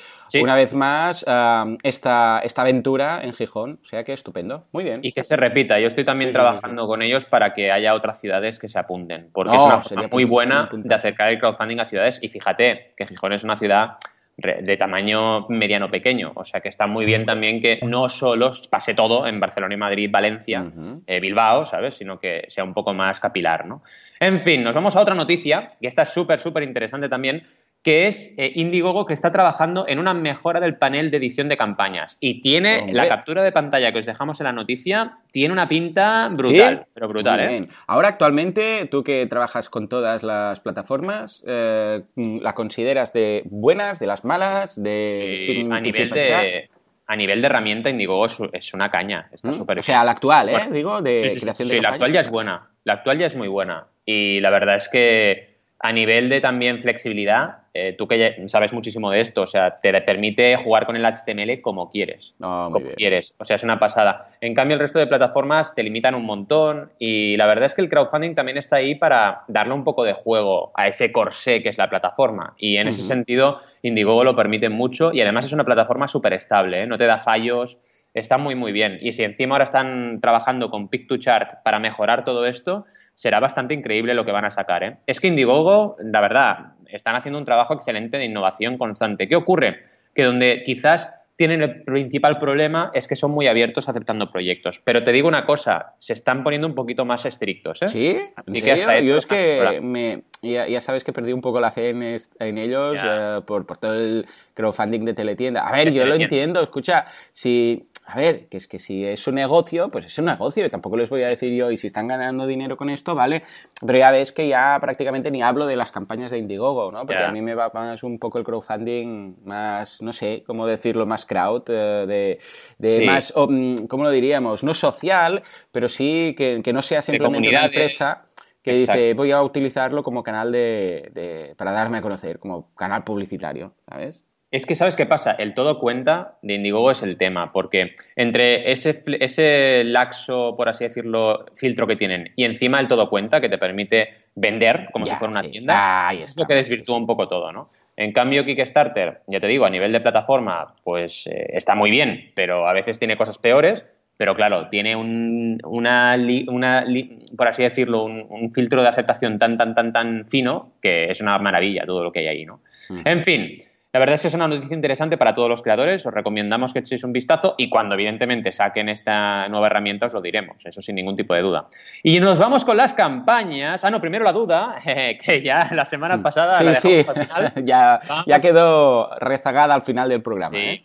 una 0.41 0.55
vez 0.55 0.73
más, 0.73 1.25
ah, 1.27 1.65
esta, 1.95 2.41
esta 2.43 2.61
aventura 2.61 3.21
en 3.23 3.33
Gijón. 3.33 3.79
O 3.81 3.85
sea 3.85 4.03
que 4.03 4.13
estupendo. 4.13 4.65
Muy 4.71 4.83
bien. 4.83 4.99
Y 5.01 5.11
que 5.11 5.23
se 5.23 5.35
repita. 5.35 5.79
Yo 5.79 5.87
estoy 5.87 6.03
también 6.03 6.31
trabajando 6.31 6.87
con 6.87 7.01
ellos 7.01 7.25
para 7.25 7.53
que 7.53 7.71
haya 7.71 7.93
otras 7.93 8.19
ciudades 8.19 8.59
que 8.59 8.67
se 8.67 8.77
apunten. 8.77 9.29
Porque 9.33 9.55
es 9.55 9.63
una 9.63 9.79
forma 9.79 10.07
muy 10.11 10.25
buena 10.25 10.69
de 10.71 10.93
acercar 10.93 11.29
el 11.29 11.39
crowdfunding 11.39 11.79
a 11.79 11.85
ciudades. 11.85 12.19
Y 12.21 12.29
fíjate 12.29 12.93
que 12.95 13.07
Gijón 13.07 13.33
es 13.33 13.43
una 13.43 13.57
ciudad 13.57 13.97
de 14.37 14.75
tamaño 14.77 15.47
mediano 15.47 15.89
pequeño. 15.89 16.33
O 16.35 16.43
sea 16.43 16.59
que 16.59 16.67
está 16.67 16.87
muy 16.87 17.05
bien 17.05 17.25
también 17.25 17.61
que 17.61 17.79
no 17.83 18.09
solo 18.09 18.51
pase 18.69 18.93
todo 18.93 19.27
en 19.27 19.39
Barcelona 19.39 19.73
y 19.73 19.77
Madrid, 19.77 20.09
Valencia, 20.11 20.65
eh, 21.07 21.19
Bilbao, 21.21 21.65
¿sabes? 21.65 21.95
Sino 21.95 22.19
que 22.19 22.43
sea 22.49 22.65
un 22.65 22.73
poco 22.73 22.93
más 22.93 23.19
capilar, 23.19 23.65
¿no? 23.65 23.81
En 24.19 24.41
fin, 24.41 24.63
nos 24.63 24.73
vamos 24.73 24.95
a 24.95 25.01
otra 25.01 25.15
noticia, 25.15 25.71
que 25.79 25.87
está 25.87 26.03
súper, 26.03 26.39
súper 26.39 26.63
interesante 26.63 27.07
también, 27.07 27.47
que 27.85 28.07
es 28.07 28.33
eh, 28.37 28.51
Indiegogo 28.55 29.05
que 29.05 29.13
está 29.13 29.31
trabajando 29.31 29.85
en 29.87 29.99
una 29.99 30.15
mejora 30.15 30.59
del 30.59 30.75
panel 30.75 31.11
de 31.11 31.17
edición 31.17 31.49
de 31.49 31.55
campañas. 31.55 32.17
Y 32.19 32.41
tiene 32.41 32.91
la 32.91 33.07
captura 33.07 33.43
de 33.43 33.51
pantalla 33.51 33.91
que 33.91 33.99
os 33.99 34.07
dejamos 34.07 34.41
en 34.41 34.45
la 34.45 34.53
noticia, 34.53 35.19
tiene 35.31 35.53
una 35.53 35.69
pinta 35.69 36.27
brutal, 36.29 36.87
pero 36.95 37.07
brutal, 37.07 37.39
¿eh? 37.41 37.67
Ahora 37.85 38.07
actualmente, 38.07 38.87
tú 38.89 39.03
que 39.03 39.27
trabajas 39.27 39.69
con 39.69 39.87
todas 39.87 40.23
las 40.23 40.61
plataformas, 40.61 41.43
eh, 41.45 42.01
¿la 42.15 42.53
consideras 42.53 43.13
de 43.13 43.43
buenas, 43.45 43.99
de 43.99 44.07
las 44.07 44.25
malas, 44.25 44.81
de... 44.81 45.67
a 45.71 45.79
nivel 45.79 46.09
de... 46.09 46.69
A 47.07 47.15
nivel 47.15 47.39
de 47.39 47.45
herramienta, 47.45 47.91
Indiegogo 47.91 48.25
es 48.51 48.73
una 48.73 48.89
caña. 48.89 49.29
Está 49.31 49.51
mm, 49.51 49.63
O 49.77 49.83
sea, 49.83 50.03
la 50.03 50.13
actual, 50.13 50.49
¿eh? 50.49 50.69
Digo, 50.71 51.03
de 51.03 51.17
creación 51.17 51.67
de 51.67 51.75
Sí, 51.75 51.79
la 51.79 51.89
actual 51.89 52.11
ya 52.11 52.21
es 52.21 52.31
buena. 52.31 52.67
La 52.83 52.93
actual 52.93 53.19
ya 53.19 53.27
es 53.27 53.35
muy 53.35 53.47
buena. 53.47 53.85
Y 54.07 54.39
la 54.39 54.49
verdad 54.49 54.77
es 54.77 54.89
que 54.89 55.57
a 55.79 55.91
nivel 55.91 56.29
de 56.29 56.41
también 56.41 56.81
flexibilidad, 56.81 57.64
eh, 57.77 57.93
tú 57.97 58.07
que 58.07 58.41
sabes 58.47 58.71
muchísimo 58.71 59.11
de 59.11 59.19
esto, 59.19 59.41
o 59.41 59.47
sea, 59.47 59.81
te 59.81 59.91
permite 60.01 60.55
jugar 60.55 60.85
con 60.85 60.95
el 60.95 61.03
HTML 61.03 61.59
como 61.59 61.91
quieres. 61.91 62.33
Como 62.39 62.79
bien. 62.79 62.93
quieres. 62.95 63.35
O 63.37 63.43
sea, 63.43 63.57
es 63.57 63.63
una 63.63 63.79
pasada. 63.79 64.29
En 64.39 64.55
cambio, 64.55 64.75
el 64.75 64.79
resto 64.79 64.97
de 64.97 65.07
plataformas 65.07 65.75
te 65.75 65.83
limitan 65.83 66.15
un 66.15 66.25
montón 66.25 66.91
y 66.99 67.35
la 67.35 67.47
verdad 67.47 67.65
es 67.65 67.75
que 67.75 67.81
el 67.81 67.89
crowdfunding 67.89 68.33
también 68.33 68.57
está 68.57 68.77
ahí 68.77 68.95
para 68.95 69.41
darle 69.49 69.73
un 69.73 69.83
poco 69.83 70.05
de 70.05 70.13
juego 70.13 70.71
a 70.73 70.87
ese 70.87 71.11
corsé 71.11 71.61
que 71.61 71.67
es 71.67 71.77
la 71.77 71.89
plataforma. 71.89 72.53
Y 72.57 72.77
en 72.77 72.87
ese 72.87 73.01
sentido, 73.01 73.59
Indiegogo 73.81 74.23
lo 74.23 74.37
permite 74.37 74.69
mucho 74.69 75.11
y 75.11 75.19
además 75.19 75.43
es 75.43 75.51
una 75.51 75.65
plataforma 75.65 76.07
súper 76.07 76.31
estable, 76.31 76.83
¿eh? 76.83 76.87
no 76.87 76.97
te 76.97 77.05
da 77.05 77.19
fallos, 77.19 77.77
está 78.13 78.37
muy, 78.37 78.55
muy 78.55 78.71
bien. 78.71 78.97
Y 79.01 79.11
si 79.11 79.23
encima 79.23 79.55
ahora 79.55 79.65
están 79.65 80.19
trabajando 80.21 80.69
con 80.69 80.89
Pick2Chart 80.89 81.61
para 81.63 81.79
mejorar 81.79 82.23
todo 82.23 82.45
esto, 82.45 82.85
será 83.15 83.39
bastante 83.39 83.73
increíble 83.73 84.13
lo 84.13 84.25
que 84.25 84.31
van 84.31 84.45
a 84.45 84.51
sacar. 84.51 84.83
¿eh? 84.83 84.97
Es 85.07 85.19
que 85.19 85.27
Indiegogo, 85.27 85.95
la 85.99 86.21
verdad, 86.21 86.73
están 86.87 87.15
haciendo 87.15 87.39
un 87.39 87.45
trabajo 87.45 87.73
excelente 87.73 88.17
de 88.17 88.25
innovación 88.25 88.77
constante. 88.77 89.27
¿Qué 89.27 89.35
ocurre? 89.35 89.83
Que 90.13 90.23
donde 90.23 90.63
quizás 90.65 91.13
tienen 91.37 91.61
el 91.61 91.83
principal 91.83 92.37
problema 92.37 92.91
es 92.93 93.09
que 93.09 93.17
son 93.17 93.31
muy 93.31 93.47
abiertos 93.47 93.89
aceptando 93.89 94.31
proyectos. 94.31 94.79
Pero 94.85 95.03
te 95.03 95.11
digo 95.11 95.27
una 95.27 95.45
cosa, 95.45 95.93
se 95.97 96.13
están 96.13 96.43
poniendo 96.43 96.65
un 96.65 96.75
poquito 96.75 97.03
más 97.03 97.25
estrictos. 97.25 97.81
¿eh? 97.81 97.87
¿Sí? 97.89 98.17
Así 98.37 98.57
¿En 98.59 98.63
que 98.63 98.71
hasta 98.71 98.97
esto 98.97 99.09
Yo 99.09 99.17
es 99.17 99.25
que 99.25 99.79
me, 99.81 100.21
ya, 100.41 100.65
ya 100.67 100.79
sabes 100.79 101.03
que 101.03 101.11
perdí 101.11 101.33
un 101.33 101.41
poco 101.41 101.59
la 101.59 101.71
fe 101.71 101.89
en, 101.89 102.03
es- 102.03 102.31
en 102.39 102.57
ellos 102.57 102.97
eh, 103.03 103.41
por, 103.45 103.65
por 103.65 103.77
todo 103.77 103.95
el 103.95 104.25
crowdfunding 104.53 105.01
de 105.03 105.13
Teletienda. 105.13 105.67
A 105.67 105.73
ver, 105.73 105.91
yo 105.91 106.05
lo 106.05 106.15
entiendo, 106.15 106.61
escucha, 106.61 107.05
si... 107.33 107.89
A 108.07 108.17
ver, 108.17 108.47
que 108.49 108.57
es 108.57 108.67
que 108.67 108.77
si 108.77 109.03
es 109.03 109.25
un 109.27 109.33
negocio, 109.35 109.89
pues 109.89 110.05
es 110.05 110.17
un 110.19 110.25
negocio, 110.25 110.63
y 110.63 110.69
tampoco 110.69 110.95
les 110.95 111.09
voy 111.09 111.23
a 111.23 111.27
decir 111.27 111.51
yo, 111.53 111.71
y 111.71 111.77
si 111.77 111.87
están 111.87 112.07
ganando 112.07 112.45
dinero 112.45 112.77
con 112.77 112.91
esto, 112.91 113.15
vale, 113.15 113.41
pero 113.83 113.97
ya 113.97 114.11
ves 114.11 114.31
que 114.31 114.47
ya 114.47 114.77
prácticamente 114.79 115.31
ni 115.31 115.41
hablo 115.41 115.65
de 115.65 115.75
las 115.75 115.91
campañas 115.91 116.29
de 116.29 116.37
Indiegogo, 116.37 116.91
¿no? 116.91 117.05
Porque 117.07 117.23
a 117.23 117.31
mí 117.31 117.41
me 117.41 117.55
va 117.55 117.71
más 117.73 118.03
un 118.03 118.19
poco 118.19 118.37
el 118.37 118.43
crowdfunding 118.43 119.37
más, 119.43 120.03
no 120.03 120.13
sé, 120.13 120.43
cómo 120.45 120.67
decirlo, 120.67 121.07
más 121.07 121.25
crowd, 121.25 121.63
eh, 121.69 122.05
de, 122.07 122.39
de 122.77 122.97
Sí. 122.99 123.05
más, 123.05 123.33
mm, 123.35 123.85
¿cómo 123.87 124.03
lo 124.03 124.11
diríamos? 124.11 124.63
No 124.63 124.75
social, 124.75 125.41
pero 125.71 125.89
sí 125.89 126.35
que, 126.37 126.61
que 126.63 126.73
no 126.73 126.83
sea 126.83 127.01
simplemente 127.01 127.49
una 127.49 127.65
empresa 127.65 128.29
que 128.61 128.77
Exacto. 128.79 128.99
dice 129.01 129.13
voy 129.15 129.31
a 129.31 129.41
utilizarlo 129.41 130.03
como 130.03 130.21
canal 130.21 130.51
de, 130.51 131.09
de- 131.13 131.55
para 131.57 131.71
darme 131.71 131.97
a 131.97 132.01
conocer, 132.03 132.37
como 132.37 132.73
canal 132.75 133.03
publicitario, 133.03 133.73
¿sabes? 133.89 134.21
Es 134.55 134.65
que, 134.65 134.73
¿sabes 134.75 134.95
qué 134.95 135.05
pasa? 135.05 135.33
El 135.33 135.53
todo 135.53 135.79
cuenta 135.79 136.37
de 136.41 136.53
Indiegogo 136.53 136.89
es 136.91 137.03
el 137.03 137.17
tema, 137.17 137.51
porque 137.51 137.93
entre 138.15 138.71
ese, 138.71 139.03
ese 139.19 139.83
laxo, 139.83 140.55
por 140.55 140.69
así 140.69 140.85
decirlo, 140.85 141.45
filtro 141.55 141.85
que 141.87 141.97
tienen 141.97 142.31
y 142.37 142.45
encima 142.45 142.79
el 142.79 142.87
todo 142.87 143.09
cuenta 143.09 143.41
que 143.41 143.49
te 143.49 143.57
permite 143.57 144.09
vender 144.33 144.87
como 144.93 145.05
Ya, 145.05 145.11
si 145.13 145.17
fuera 145.17 145.31
una 145.31 145.43
sí. 145.43 145.49
tienda, 145.51 146.07
Ahí 146.07 146.19
es 146.19 146.29
está. 146.29 146.43
lo 146.43 146.47
que 146.47 146.55
desvirtúa 146.55 146.95
un 146.95 147.05
poco 147.05 147.27
todo, 147.27 147.51
¿no? 147.51 147.67
En 147.97 148.13
cambio, 148.13 148.45
Kickstarter, 148.45 149.23
ya 149.27 149.41
te 149.41 149.47
digo, 149.47 149.65
a 149.65 149.69
nivel 149.69 149.91
de 149.91 149.99
plataforma, 149.99 150.73
pues 150.85 151.27
eh, 151.27 151.47
está 151.49 151.75
muy 151.75 151.91
bien, 151.91 152.31
pero 152.33 152.65
a 152.69 152.71
veces 152.71 152.97
tiene 152.97 153.17
cosas 153.17 153.37
peores. 153.37 153.85
Pero 154.17 154.33
claro, 154.33 154.69
tiene 154.69 154.95
un, 154.95 155.59
una, 155.65 156.15
li- 156.15 156.45
una 156.47 156.85
li- 156.85 157.19
por 157.35 157.49
así 157.49 157.63
decirlo, 157.63 158.05
un, 158.05 158.25
un 158.29 158.53
filtro 158.53 158.81
de 158.81 158.87
aceptación 158.87 159.37
tan, 159.37 159.57
tan, 159.57 159.75
tan, 159.75 159.91
tan 159.91 160.25
fino 160.29 160.71
que 160.81 161.11
es 161.11 161.19
una 161.19 161.37
maravilla 161.39 161.85
todo 161.85 162.01
lo 162.01 162.13
que 162.13 162.19
hay 162.19 162.27
ahí, 162.27 162.45
¿no? 162.45 162.61
En 163.03 163.23
fin, 163.23 163.57
la 163.95 163.99
verdad 163.99 164.15
es 164.15 164.23
que 164.23 164.27
es 164.27 164.33
una 164.33 164.49
noticia 164.49 164.75
interesante 164.75 165.15
para 165.15 165.33
todos 165.33 165.47
los 165.47 165.61
creadores. 165.61 166.05
Os 166.05 166.13
recomendamos 166.13 166.73
que 166.73 166.79
echéis 166.79 167.05
un 167.05 167.13
vistazo 167.13 167.55
y 167.57 167.69
cuando 167.69 167.95
evidentemente 167.95 168.51
saquen 168.51 168.89
esta 168.89 169.47
nueva 169.47 169.67
herramienta 169.67 170.07
os 170.07 170.13
lo 170.13 170.19
diremos, 170.19 170.65
eso 170.65 170.81
sin 170.81 170.95
ningún 170.95 171.15
tipo 171.15 171.33
de 171.33 171.39
duda. 171.39 171.67
Y 172.03 172.19
nos 172.19 172.37
vamos 172.37 172.65
con 172.65 172.75
las 172.75 172.93
campañas. 172.93 173.85
Ah, 173.85 173.91
no, 173.91 174.01
primero 174.01 174.25
la 174.25 174.33
duda, 174.33 174.75
que 174.83 175.41
ya 175.41 175.69
la 175.71 175.85
semana 175.85 176.21
pasada 176.21 176.61
la 176.61 176.75
Sí, 176.75 176.89
sí, 176.89 176.95
dejamos 176.97 177.31
al 177.31 177.51
final. 177.51 177.53
ya, 177.65 178.01
ya 178.27 178.39
quedó 178.41 179.15
rezagada 179.21 179.73
al 179.73 179.83
final 179.83 180.09
del 180.09 180.21
programa. 180.21 180.57
Sí. 180.57 180.61
¿eh? 180.61 180.83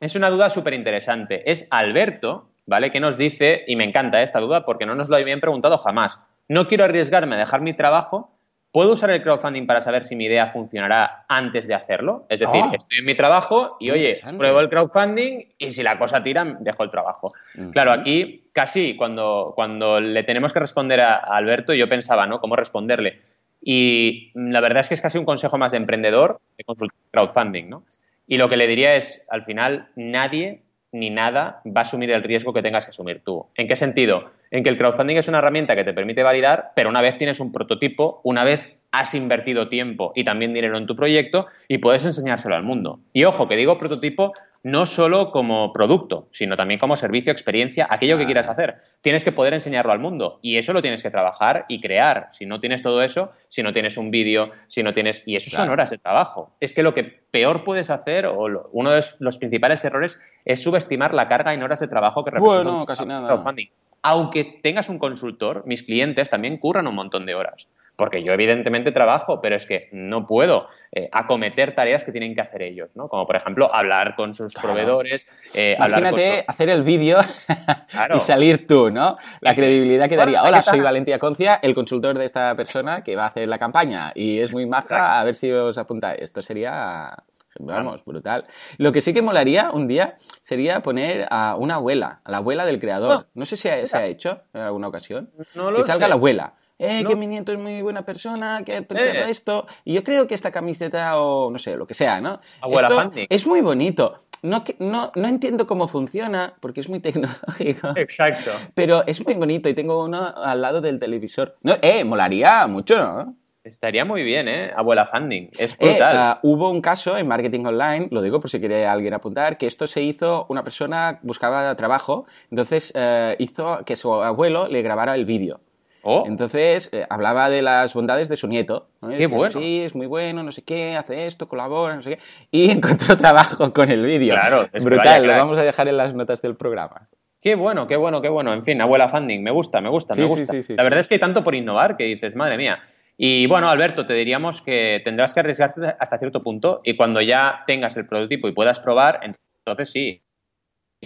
Es 0.00 0.14
una 0.14 0.28
duda 0.28 0.50
súper 0.50 0.74
interesante. 0.74 1.50
Es 1.50 1.66
Alberto, 1.70 2.50
¿vale? 2.66 2.92
Que 2.92 3.00
nos 3.00 3.16
dice, 3.16 3.64
y 3.66 3.76
me 3.76 3.84
encanta 3.84 4.20
esta 4.20 4.40
duda 4.40 4.66
porque 4.66 4.84
no 4.84 4.94
nos 4.94 5.08
lo 5.08 5.16
habían 5.16 5.40
preguntado 5.40 5.78
jamás. 5.78 6.20
No 6.48 6.68
quiero 6.68 6.84
arriesgarme 6.84 7.36
a 7.36 7.38
dejar 7.38 7.62
mi 7.62 7.72
trabajo. 7.72 8.35
¿Puedo 8.76 8.92
usar 8.92 9.08
el 9.08 9.22
crowdfunding 9.22 9.66
para 9.66 9.80
saber 9.80 10.04
si 10.04 10.16
mi 10.16 10.26
idea 10.26 10.48
funcionará 10.48 11.24
antes 11.28 11.66
de 11.66 11.72
hacerlo? 11.72 12.26
Es 12.28 12.40
decir, 12.40 12.60
Oh. 12.62 12.74
estoy 12.74 12.98
en 12.98 13.06
mi 13.06 13.14
trabajo 13.14 13.78
y, 13.80 13.90
oye, 13.90 14.18
pruebo 14.36 14.60
el 14.60 14.68
crowdfunding 14.68 15.46
y 15.56 15.70
si 15.70 15.82
la 15.82 15.98
cosa 15.98 16.22
tira, 16.22 16.44
dejo 16.60 16.82
el 16.82 16.90
trabajo. 16.90 17.32
Claro, 17.72 17.90
aquí 17.90 18.50
casi 18.52 18.94
cuando, 18.94 19.54
cuando 19.54 19.98
le 19.98 20.24
tenemos 20.24 20.52
que 20.52 20.60
responder 20.60 21.00
a, 21.00 21.14
a 21.14 21.38
Alberto, 21.38 21.72
yo 21.72 21.88
pensaba, 21.88 22.26
¿no? 22.26 22.38
¿Cómo 22.38 22.54
responderle? 22.54 23.22
Y 23.62 24.30
la 24.34 24.60
verdad 24.60 24.80
es 24.80 24.88
que 24.88 24.94
es 24.94 25.00
casi 25.00 25.16
un 25.16 25.24
consejo 25.24 25.56
más 25.56 25.72
de 25.72 25.78
emprendedor 25.78 26.38
de 26.58 26.64
consultar 26.64 26.98
crowdfunding, 27.12 27.70
¿no? 27.70 27.84
Y 28.26 28.36
lo 28.36 28.50
que 28.50 28.58
le 28.58 28.66
diría 28.66 28.94
es, 28.96 29.24
al 29.30 29.42
final, 29.42 29.88
nadie 29.96 30.64
ni 30.98 31.10
nada 31.10 31.60
va 31.66 31.80
a 31.80 31.82
asumir 31.82 32.10
el 32.10 32.22
riesgo 32.22 32.52
que 32.52 32.62
tengas 32.62 32.84
que 32.84 32.90
asumir 32.90 33.22
tú. 33.24 33.46
¿En 33.54 33.68
qué 33.68 33.76
sentido? 33.76 34.30
En 34.50 34.62
que 34.62 34.70
el 34.70 34.78
crowdfunding 34.78 35.16
es 35.16 35.28
una 35.28 35.38
herramienta 35.38 35.76
que 35.76 35.84
te 35.84 35.92
permite 35.92 36.22
validar, 36.22 36.72
pero 36.74 36.88
una 36.88 37.02
vez 37.02 37.18
tienes 37.18 37.40
un 37.40 37.52
prototipo, 37.52 38.20
una 38.24 38.44
vez 38.44 38.76
has 38.92 39.14
invertido 39.14 39.68
tiempo 39.68 40.12
y 40.14 40.24
también 40.24 40.54
dinero 40.54 40.78
en 40.78 40.86
tu 40.86 40.96
proyecto 40.96 41.46
y 41.68 41.78
puedes 41.78 42.06
enseñárselo 42.06 42.54
al 42.54 42.62
mundo. 42.62 43.00
Y 43.12 43.24
ojo, 43.24 43.46
que 43.48 43.56
digo 43.56 43.76
prototipo 43.78 44.32
no 44.66 44.84
solo 44.84 45.30
como 45.30 45.72
producto, 45.72 46.26
sino 46.32 46.56
también 46.56 46.80
como 46.80 46.96
servicio, 46.96 47.30
experiencia, 47.30 47.86
aquello 47.88 48.16
que 48.16 48.24
Ah. 48.24 48.26
quieras 48.26 48.48
hacer. 48.48 48.74
Tienes 49.00 49.22
que 49.22 49.30
poder 49.30 49.54
enseñarlo 49.54 49.92
al 49.92 50.00
mundo 50.00 50.40
y 50.42 50.56
eso 50.58 50.72
lo 50.72 50.82
tienes 50.82 51.04
que 51.04 51.10
trabajar 51.12 51.66
y 51.68 51.80
crear. 51.80 52.26
Si 52.32 52.46
no 52.46 52.58
tienes 52.58 52.82
todo 52.82 53.00
eso, 53.02 53.30
si 53.46 53.62
no 53.62 53.72
tienes 53.72 53.96
un 53.96 54.10
vídeo, 54.10 54.50
si 54.66 54.82
no 54.82 54.92
tienes... 54.92 55.22
Y 55.24 55.36
eso 55.36 55.50
son 55.50 55.68
horas 55.68 55.90
de 55.90 55.98
trabajo. 55.98 56.50
Es 56.58 56.72
que 56.72 56.82
lo 56.82 56.94
que 56.94 57.04
peor 57.04 57.62
puedes 57.62 57.90
hacer, 57.90 58.26
o 58.26 58.48
lo- 58.48 58.68
uno 58.72 58.90
de 58.90 58.96
los- 58.96 59.16
los 59.20 59.38
principales 59.38 59.84
errores, 59.84 60.20
es 60.44 60.60
subestimar 60.64 61.14
la 61.14 61.28
carga 61.28 61.54
en 61.54 61.62
horas 61.62 61.78
de 61.78 61.86
trabajo 61.86 62.24
que 62.24 62.32
representa 62.32 62.62
Bueno, 62.64 62.80
un 62.80 62.86
casi 62.86 63.06
nada. 63.06 63.28
crowdfunding. 63.28 63.68
Aunque 64.02 64.44
tengas 64.62 64.88
un 64.88 64.98
consultor, 64.98 65.62
mis 65.66 65.84
clientes 65.84 66.28
también 66.28 66.58
curran 66.58 66.88
un 66.88 66.94
montón 66.96 67.24
de 67.24 67.34
horas. 67.36 67.68
Porque 67.96 68.22
yo 68.22 68.32
evidentemente 68.34 68.92
trabajo, 68.92 69.40
pero 69.40 69.56
es 69.56 69.64
que 69.64 69.88
no 69.90 70.26
puedo 70.26 70.68
eh, 70.92 71.08
acometer 71.12 71.74
tareas 71.74 72.04
que 72.04 72.12
tienen 72.12 72.34
que 72.34 72.42
hacer 72.42 72.60
ellos, 72.62 72.90
¿no? 72.94 73.08
Como 73.08 73.26
por 73.26 73.36
ejemplo 73.36 73.74
hablar 73.74 74.14
con 74.16 74.34
sus 74.34 74.52
Claro. 74.52 74.68
proveedores, 74.68 75.26
eh, 75.54 75.76
hablar 75.80 76.00
con 76.02 76.08
Imagínate 76.20 76.44
hacer 76.46 76.68
el 76.68 76.82
vídeo 76.82 77.18
Claro. 77.90 78.16
y 78.18 78.20
salir 78.20 78.66
tú, 78.66 78.90
¿no? 78.90 79.16
La 79.40 79.50
Sí. 79.50 79.56
credibilidad 79.56 80.08
que 80.10 80.16
daría. 80.16 80.42
Hola, 80.42 80.60
soy 80.62 80.80
Valentía 80.80 81.18
Concia, 81.18 81.58
el 81.62 81.74
consultor 81.74 82.18
de 82.18 82.26
esta 82.26 82.54
persona 82.54 83.02
que 83.02 83.16
va 83.16 83.24
a 83.24 83.28
hacer 83.28 83.48
la 83.48 83.58
campaña 83.58 84.12
y 84.14 84.40
es 84.40 84.52
muy 84.52 84.66
maja, 84.66 85.18
a 85.18 85.24
ver 85.24 85.34
si 85.34 85.50
os 85.50 85.78
apuntáis. 85.78 86.20
Esto 86.20 86.42
sería, 86.42 87.14
vamos, 87.58 88.04
brutal. 88.04 88.44
Lo 88.76 88.92
que 88.92 89.00
sí 89.00 89.14
que 89.14 89.22
molaría 89.22 89.70
un 89.72 89.88
día 89.88 90.16
sería 90.42 90.80
poner 90.80 91.26
a 91.30 91.56
una 91.56 91.76
abuela, 91.76 92.20
a 92.24 92.30
la 92.30 92.36
abuela 92.38 92.66
del 92.66 92.78
creador. 92.78 93.24
Oh, 93.24 93.26
No 93.32 93.46
sé 93.46 93.56
si 93.56 93.68
se 93.86 93.96
ha 93.96 94.04
hecho 94.04 94.42
en 94.52 94.60
alguna 94.60 94.88
ocasión. 94.88 95.30
No 95.54 95.70
lo 95.70 95.78
que 95.78 95.84
salga 95.84 96.04
sé. 96.04 96.08
la 96.10 96.14
abuela. 96.16 96.52
Eh, 96.78 97.02
No. 97.02 97.08
que 97.08 97.16
mi 97.16 97.26
nieto 97.26 97.52
es 97.52 97.58
muy 97.58 97.80
buena 97.82 98.02
persona, 98.04 98.62
que 98.64 98.76
ha 98.76 98.82
pensado 98.82 99.10
Eh. 99.10 99.30
esto. 99.30 99.66
Y 99.84 99.94
yo 99.94 100.04
creo 100.04 100.26
que 100.26 100.34
esta 100.34 100.50
camiseta 100.50 101.18
o 101.20 101.50
no 101.50 101.58
sé, 101.58 101.76
lo 101.76 101.86
que 101.86 101.94
sea, 101.94 102.20
¿no? 102.20 102.40
Abuela 102.60 102.88
Esto 102.88 103.00
funding. 103.02 103.26
es 103.30 103.46
muy 103.46 103.60
bonito. 103.62 104.14
No, 104.42 104.62
no, 104.78 105.10
no 105.14 105.28
entiendo 105.28 105.66
cómo 105.66 105.88
funciona, 105.88 106.54
porque 106.60 106.80
es 106.80 106.88
muy 106.90 107.00
tecnológico. 107.00 107.92
Exacto. 107.96 108.50
Pero 108.74 109.04
es 109.06 109.24
muy 109.24 109.34
bonito 109.34 109.68
y 109.68 109.74
tengo 109.74 110.04
uno 110.04 110.34
al 110.36 110.60
lado 110.60 110.80
del 110.82 110.98
televisor. 110.98 111.56
No, 111.62 111.76
eh, 111.80 112.04
molaría 112.04 112.66
mucho, 112.66 112.96
¿no? 112.98 113.34
Estaría 113.64 114.04
muy 114.04 114.22
bien, 114.22 114.46
¿eh? 114.46 114.70
Abuela 114.76 115.06
funding. 115.06 115.48
Es 115.58 115.72
Eh, 115.72 115.76
brutal. 115.80 116.16
ah, 116.16 116.38
hubo 116.44 116.70
un 116.70 116.80
caso 116.80 117.16
en 117.16 117.26
marketing 117.26 117.64
online, 117.64 118.06
lo 118.12 118.22
digo 118.22 118.38
por 118.38 118.48
si 118.48 118.60
quiere 118.60 118.86
alguien 118.86 119.12
apuntar, 119.14 119.58
que 119.58 119.66
esto 119.66 119.88
se 119.88 120.02
hizo, 120.02 120.46
una 120.50 120.62
persona 120.62 121.18
buscaba 121.22 121.74
trabajo, 121.74 122.26
entonces 122.50 122.92
eh, 122.94 123.34
hizo 123.40 123.78
que 123.84 123.96
su 123.96 124.12
abuelo 124.14 124.68
le 124.68 124.82
grabara 124.82 125.16
el 125.16 125.24
vídeo. 125.24 125.58
Oh, 126.06 126.24
Entonces 126.26 126.88
eh, 126.92 127.06
hablaba 127.10 127.50
de 127.50 127.62
las 127.62 127.92
bondades 127.94 128.28
de 128.28 128.36
su 128.36 128.48
nieto. 128.48 128.88
Qué 129.16 129.26
bueno. 129.26 129.60
Sí, 129.60 129.80
es 129.82 129.94
muy 129.94 130.06
bueno, 130.06 130.42
no 130.42 130.52
sé 130.52 130.62
qué, 130.62 130.96
hace 130.96 131.26
esto, 131.26 131.48
colabora, 131.48 131.96
no 131.96 132.02
sé 132.02 132.16
qué. 132.16 132.18
Y 132.50 132.70
encontró 132.70 133.16
trabajo 133.16 133.72
con 133.72 133.90
el 133.90 134.04
vídeo. 134.04 134.34
Claro, 134.34 134.68
es 134.72 134.84
vaya 134.84 134.96
Brutal, 134.96 135.26
lo 135.26 135.32
vamos 135.32 135.58
a 135.58 135.62
dejar 135.62 135.88
en 135.88 135.96
las 135.96 136.14
notas 136.14 136.40
del 136.42 136.56
programa. 136.56 137.08
Qué 137.40 137.54
bueno, 137.54 137.86
qué 137.86 137.96
bueno, 137.96 138.22
qué 138.22 138.28
bueno. 138.28 138.52
En 138.52 138.64
fin, 138.64 138.80
abuela 138.80 139.08
funding, 139.08 139.42
me 139.42 139.50
gusta, 139.50 139.80
me 139.80 139.88
gusta, 139.88 140.14
Sí, 140.14 140.22
me 140.22 140.28
sí, 140.28 140.34
gusta. 140.34 140.52
sí, 140.52 140.62
sí, 140.62 140.74
la 140.74 140.82
verdad 140.82 141.00
es 141.00 141.08
que 141.08 141.14
hay 141.14 141.20
tanto 141.20 141.44
por 141.44 141.54
innovar 141.54 141.96
que 141.96 142.04
dices, 142.04 142.34
madre 142.34 142.56
mía. 142.56 142.80
Y 143.18 143.46
bueno, 143.46 143.70
Alberto, 143.70 144.04
te 144.04 144.14
diríamos 144.14 144.62
que 144.62 145.00
tendrás 145.04 145.32
que 145.32 145.40
arriesgarte 145.40 145.94
hasta 145.98 146.18
cierto 146.18 146.42
punto 146.42 146.80
y 146.84 146.96
cuando 146.96 147.20
ya 147.22 147.62
tengas 147.66 147.96
el 147.96 148.06
prototipo 148.06 148.48
y 148.48 148.52
puedas 148.52 148.78
probar, 148.80 149.20
entonces 149.22 149.90
sí, 149.90 150.22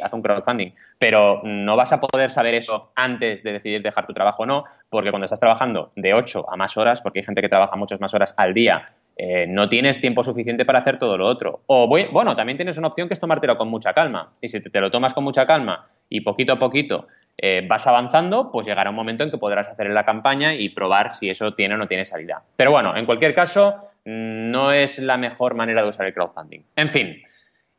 haz 0.03 0.13
un 0.13 0.23
crowdfunding. 0.23 0.73
Pero 0.99 1.41
no 1.45 1.77
vas 1.77 1.93
a 1.93 2.01
poder 2.01 2.31
saber 2.31 2.55
eso 2.55 2.93
antes 2.95 3.43
de 3.43 3.53
decidir 3.53 3.83
dejar 3.83 4.07
tu 4.07 4.13
trabajo 4.13 4.43
o 4.45 4.47
no, 4.47 4.65
porque 4.89 5.11
cuando 5.11 5.25
estás 5.25 5.41
trabajando 5.41 5.93
de 5.97 6.15
8 6.15 6.47
a 6.51 6.57
más 6.57 6.77
horas, 6.77 7.01
porque 7.01 7.21
hay 7.21 7.25
gente 7.25 7.41
que 7.43 7.49
trabaja 7.49 7.77
muchas 7.77 8.01
más 8.01 8.13
horas 8.15 8.35
al 8.37 8.55
día, 8.55 8.91
eh, 9.17 9.47
no 9.49 9.69
tienes 9.69 10.01
tiempo 10.01 10.25
suficiente 10.25 10.65
para 10.65 10.79
hacer 10.79 10.99
todo 10.99 11.19
lo 11.19 11.27
otro. 11.27 11.61
O 11.67 11.87
bue- 11.89 12.11
bueno, 12.11 12.35
también 12.37 12.57
tienes 12.57 12.79
una 12.79 12.89
opción 12.89 13.09
que 13.09 13.15
es 13.15 13.21
tomártelo 13.21 13.59
con 13.59 13.69
mucha 13.69 13.93
calma. 13.93 14.33
Y 14.41 14.49
si 14.49 14.61
te, 14.61 14.81
lo 14.81 14.91
tomas 14.91 15.13
con 15.13 15.25
mucha 15.25 15.47
calma 15.47 15.89
y 16.09 16.23
poquito 16.23 16.55
a 16.55 16.59
poquito 16.59 17.07
eh, 17.37 17.65
vas 17.69 17.87
avanzando, 17.87 18.51
pues 18.51 18.67
llegará 18.67 18.91
un 18.91 18.97
momento 18.97 19.25
en 19.25 19.31
que 19.31 19.39
podrás 19.39 19.69
hacer 19.69 19.91
la 19.91 20.05
campaña 20.05 20.55
y 20.55 20.71
probar 20.71 21.11
si 21.11 21.29
eso 21.29 21.53
tiene 21.55 21.75
o 21.75 21.79
no 21.79 21.87
tiene 21.89 22.05
salida. 22.05 22.43
Pero 22.57 22.71
bueno, 22.71 22.97
en 22.97 23.05
cualquier 23.07 23.35
caso, 23.35 23.91
no 24.05 24.73
es 24.73 24.99
la 24.99 25.17
mejor 25.19 25.55
manera 25.55 25.83
de 25.83 25.89
usar 25.89 26.07
el 26.07 26.15
crowdfunding. 26.15 26.61
En 26.77 26.91
fin, 26.91 27.23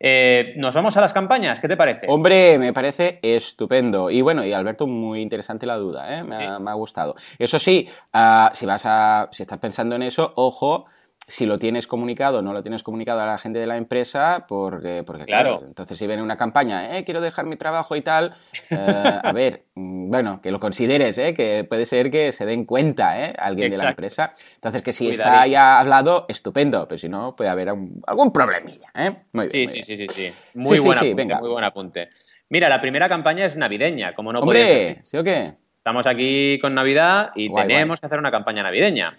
eh, 0.04 0.54
¿Nos 0.58 0.74
vamos 0.74 0.98
a 0.98 1.02
las 1.02 1.14
campañas? 1.14 1.60
¿Qué 1.60 1.68
te 1.68 1.78
parece? 1.78 2.08
Hombre, 2.10 2.58
me 2.58 2.74
parece 2.74 3.20
estupendo. 3.22 4.10
Y 4.10 4.22
bueno, 4.22 4.44
y 4.44 4.52
Alberto, 4.52 4.88
muy 4.88 5.22
interesante 5.22 5.68
la 5.68 5.76
duda, 5.76 6.18
¿eh? 6.18 6.24
me, 6.24 6.36
ha, 6.36 6.74
gustado. 6.74 7.16
Eso 7.38 7.60
sí, 7.60 7.88
ah, 8.12 8.50
si 8.54 8.66
vas 8.66 8.84
a. 8.86 9.30
si 9.32 9.44
estás 9.44 9.60
pensando 9.60 9.96
en 9.96 10.02
eso, 10.02 10.34
ojo 10.36 10.86
si 11.32 11.46
lo 11.46 11.58
tienes 11.58 11.88
comunicado 11.88 12.42
no 12.42 12.52
lo 12.52 12.62
tienes 12.62 12.84
comunicado 12.84 13.22
a 13.22 13.26
la 13.26 13.38
gente 13.38 13.60
de 13.60 13.68
la 13.68 13.78
empresa, 13.78 14.46
porque, 14.48 15.04
porque 15.06 15.24
claro. 15.24 15.64
entonces 15.66 15.98
si 15.98 16.06
viene 16.06 16.22
una 16.22 16.36
campaña, 16.36 16.98
eh, 16.98 17.06
quiero 17.06 17.22
dejar 17.22 17.46
mi 17.46 17.56
trabajo 17.56 17.96
y 17.96 18.02
tal, 18.02 18.34
eh, 18.70 18.76
a 19.24 19.32
ver, 19.32 19.64
mm, 19.76 20.10
bueno, 20.10 20.42
que 20.42 20.52
lo 20.52 20.60
consideres, 20.60 21.18
eh, 21.18 21.34
que 21.34 21.64
puede 21.64 21.86
ser 21.86 22.12
que 22.12 22.34
se 22.34 22.46
den 22.46 22.66
cuenta 22.66 23.26
eh, 23.26 23.34
alguien 23.38 23.72
de 23.72 23.78
la 23.78 23.90
empresa. 23.90 24.36
Entonces 24.56 24.82
que 24.82 24.92
si 24.92 25.10
está 25.10 25.48
ya 25.48 25.80
hablado, 25.80 26.26
estupendo, 26.28 26.86
pero 26.88 27.00
si 27.00 27.08
no, 27.08 27.34
puede 27.36 27.50
haber 27.50 27.70
algún 27.70 28.34
problemilla. 28.34 28.92
¿eh? 28.94 29.12
Muy 29.32 29.48
bien, 29.48 29.68
sí, 29.68 29.84
sí, 29.84 29.96
sí, 29.96 30.08
sí, 30.08 30.34
Muy 30.54 30.80
buen 30.80 30.98
apunte, 30.98 31.14
venga. 31.14 31.40
muy 31.40 31.50
buen 31.50 31.64
apunte. 31.64 32.10
Mira, 32.50 32.68
la 32.68 32.82
primera 32.82 33.08
campaña 33.08 33.46
es 33.46 33.56
navideña, 33.56 34.14
como 34.14 34.34
no 34.34 34.42
puede 34.42 34.68
ser. 34.68 35.06
¿sí 35.06 35.18
o 35.18 35.24
qué? 35.24 35.54
Estamos 35.78 36.06
aquí 36.06 36.60
con 36.60 36.76
Navidad 36.76 37.32
y 37.36 37.52
tenemos 37.54 38.02
que 38.02 38.06
hacer 38.06 38.20
una 38.20 38.32
campaña 38.32 38.64
navideña. 38.64 39.18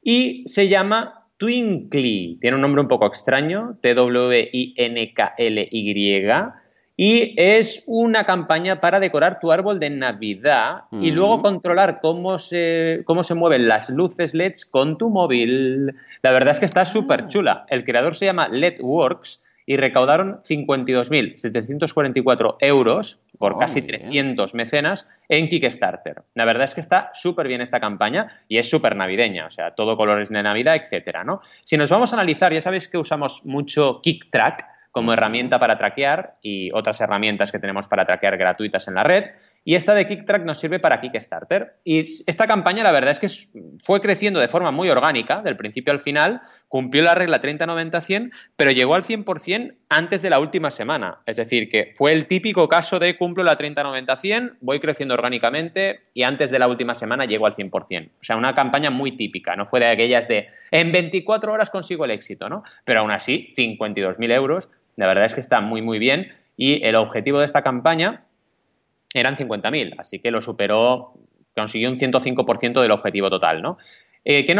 Y 0.00 0.44
se 0.46 0.68
llama 0.68 1.21
Twinkly. 1.38 2.38
Tiene 2.40 2.56
un 2.56 2.60
nombre 2.60 2.82
un 2.82 2.88
poco 2.88 3.06
extraño, 3.06 3.76
T-W-I-N-K-L-Y. 3.80 4.72
Y 6.96 7.34
es 7.36 7.82
una 7.86 8.24
campaña 8.24 8.80
para 8.80 9.00
decorar 9.00 9.40
tu 9.40 9.50
árbol 9.50 9.80
de 9.80 9.90
Navidad 9.90 10.82
y 10.92 11.10
luego 11.10 11.40
controlar 11.40 12.00
cómo 12.00 12.38
se, 12.38 13.02
cómo 13.06 13.22
se 13.22 13.34
mueven 13.34 13.66
las 13.66 13.88
luces 13.88 14.34
LEDs 14.34 14.66
con 14.66 14.98
tu 14.98 15.08
móvil. 15.08 15.94
La 16.22 16.32
verdad 16.32 16.52
es 16.52 16.60
que 16.60 16.66
está 16.66 16.84
súper 16.84 17.28
chula. 17.28 17.64
El 17.70 17.84
creador 17.84 18.14
se 18.14 18.26
llama 18.26 18.48
LEDworks 18.48 19.40
y 19.72 19.76
recaudaron 19.78 20.42
52.744 20.42 22.56
euros 22.60 23.18
por 23.38 23.54
oh, 23.54 23.58
casi 23.58 23.80
300 23.80 24.52
mecenas 24.52 25.08
en 25.30 25.48
Kickstarter. 25.48 26.24
La 26.34 26.44
verdad 26.44 26.64
es 26.64 26.74
que 26.74 26.82
está 26.82 27.08
súper 27.14 27.48
bien 27.48 27.62
esta 27.62 27.80
campaña 27.80 28.42
y 28.48 28.58
es 28.58 28.68
súper 28.68 28.96
navideña, 28.96 29.46
o 29.46 29.50
sea, 29.50 29.70
todo 29.70 29.96
colores 29.96 30.28
de 30.28 30.42
Navidad, 30.42 30.76
etcétera, 30.76 31.24
¿no? 31.24 31.40
Si 31.64 31.78
nos 31.78 31.88
vamos 31.88 32.12
a 32.12 32.16
analizar, 32.16 32.52
ya 32.52 32.60
sabéis 32.60 32.86
que 32.86 32.98
usamos 32.98 33.46
mucho 33.46 34.02
KickTrack, 34.02 34.66
como 34.90 35.14
herramienta 35.14 35.58
para 35.58 35.78
traquear 35.78 36.34
y 36.42 36.70
otras 36.72 37.00
herramientas 37.00 37.50
que 37.50 37.58
tenemos 37.58 37.88
para 37.88 38.04
traquear 38.04 38.36
gratuitas 38.36 38.86
en 38.88 38.94
la 38.94 39.02
red. 39.02 39.30
Y 39.64 39.76
esta 39.76 39.94
de 39.94 40.08
KickTrack 40.08 40.44
nos 40.44 40.58
sirve 40.58 40.80
para 40.80 41.00
Kickstarter. 41.00 41.76
Y 41.84 42.00
esta 42.00 42.46
campaña, 42.46 42.82
la 42.82 42.90
verdad 42.90 43.12
es 43.12 43.20
que 43.20 43.28
fue 43.84 44.00
creciendo 44.00 44.40
de 44.40 44.48
forma 44.48 44.72
muy 44.72 44.90
orgánica, 44.90 45.40
del 45.42 45.56
principio 45.56 45.92
al 45.92 46.00
final, 46.00 46.40
cumplió 46.68 47.02
la 47.02 47.14
regla 47.14 47.40
30-90-100, 47.40 48.32
pero 48.56 48.72
llegó 48.72 48.94
al 48.94 49.04
100% 49.04 49.74
antes 49.88 50.22
de 50.22 50.30
la 50.30 50.40
última 50.40 50.70
semana. 50.70 51.20
Es 51.26 51.36
decir, 51.36 51.68
que 51.68 51.92
fue 51.94 52.12
el 52.12 52.26
típico 52.26 52.68
caso 52.68 52.98
de 52.98 53.16
cumplo 53.16 53.44
la 53.44 53.56
30-90-100, 53.56 54.56
voy 54.60 54.80
creciendo 54.80 55.14
orgánicamente 55.14 56.00
y 56.12 56.24
antes 56.24 56.50
de 56.50 56.58
la 56.58 56.66
última 56.66 56.94
semana 56.94 57.24
llegó 57.24 57.46
al 57.46 57.54
100%. 57.54 58.08
O 58.08 58.24
sea, 58.24 58.36
una 58.36 58.54
campaña 58.54 58.90
muy 58.90 59.16
típica, 59.16 59.54
no 59.54 59.66
fue 59.66 59.80
de 59.80 59.86
aquellas 59.86 60.26
de 60.26 60.48
en 60.70 60.90
24 60.90 61.52
horas 61.52 61.70
consigo 61.70 62.04
el 62.04 62.10
éxito, 62.10 62.48
¿no? 62.48 62.64
Pero 62.84 63.00
aún 63.00 63.10
así, 63.10 63.52
52.000 63.56 64.32
euros 64.32 64.68
la 64.96 65.06
verdad 65.06 65.24
es 65.24 65.34
que 65.34 65.40
está 65.40 65.60
muy, 65.60 65.82
muy 65.82 65.98
bien 65.98 66.32
y 66.56 66.84
el 66.84 66.96
objetivo 66.96 67.38
de 67.38 67.46
esta 67.46 67.62
campaña 67.62 68.24
eran 69.14 69.36
50.000, 69.36 69.94
así 69.98 70.18
que 70.18 70.30
lo 70.30 70.40
superó, 70.40 71.14
consiguió 71.54 71.90
un 71.90 71.96
105% 71.96 72.80
del 72.80 72.90
objetivo 72.90 73.30
total, 73.30 73.62
¿no? 73.62 73.78
Eh, 74.24 74.46
¿qué, 74.46 74.54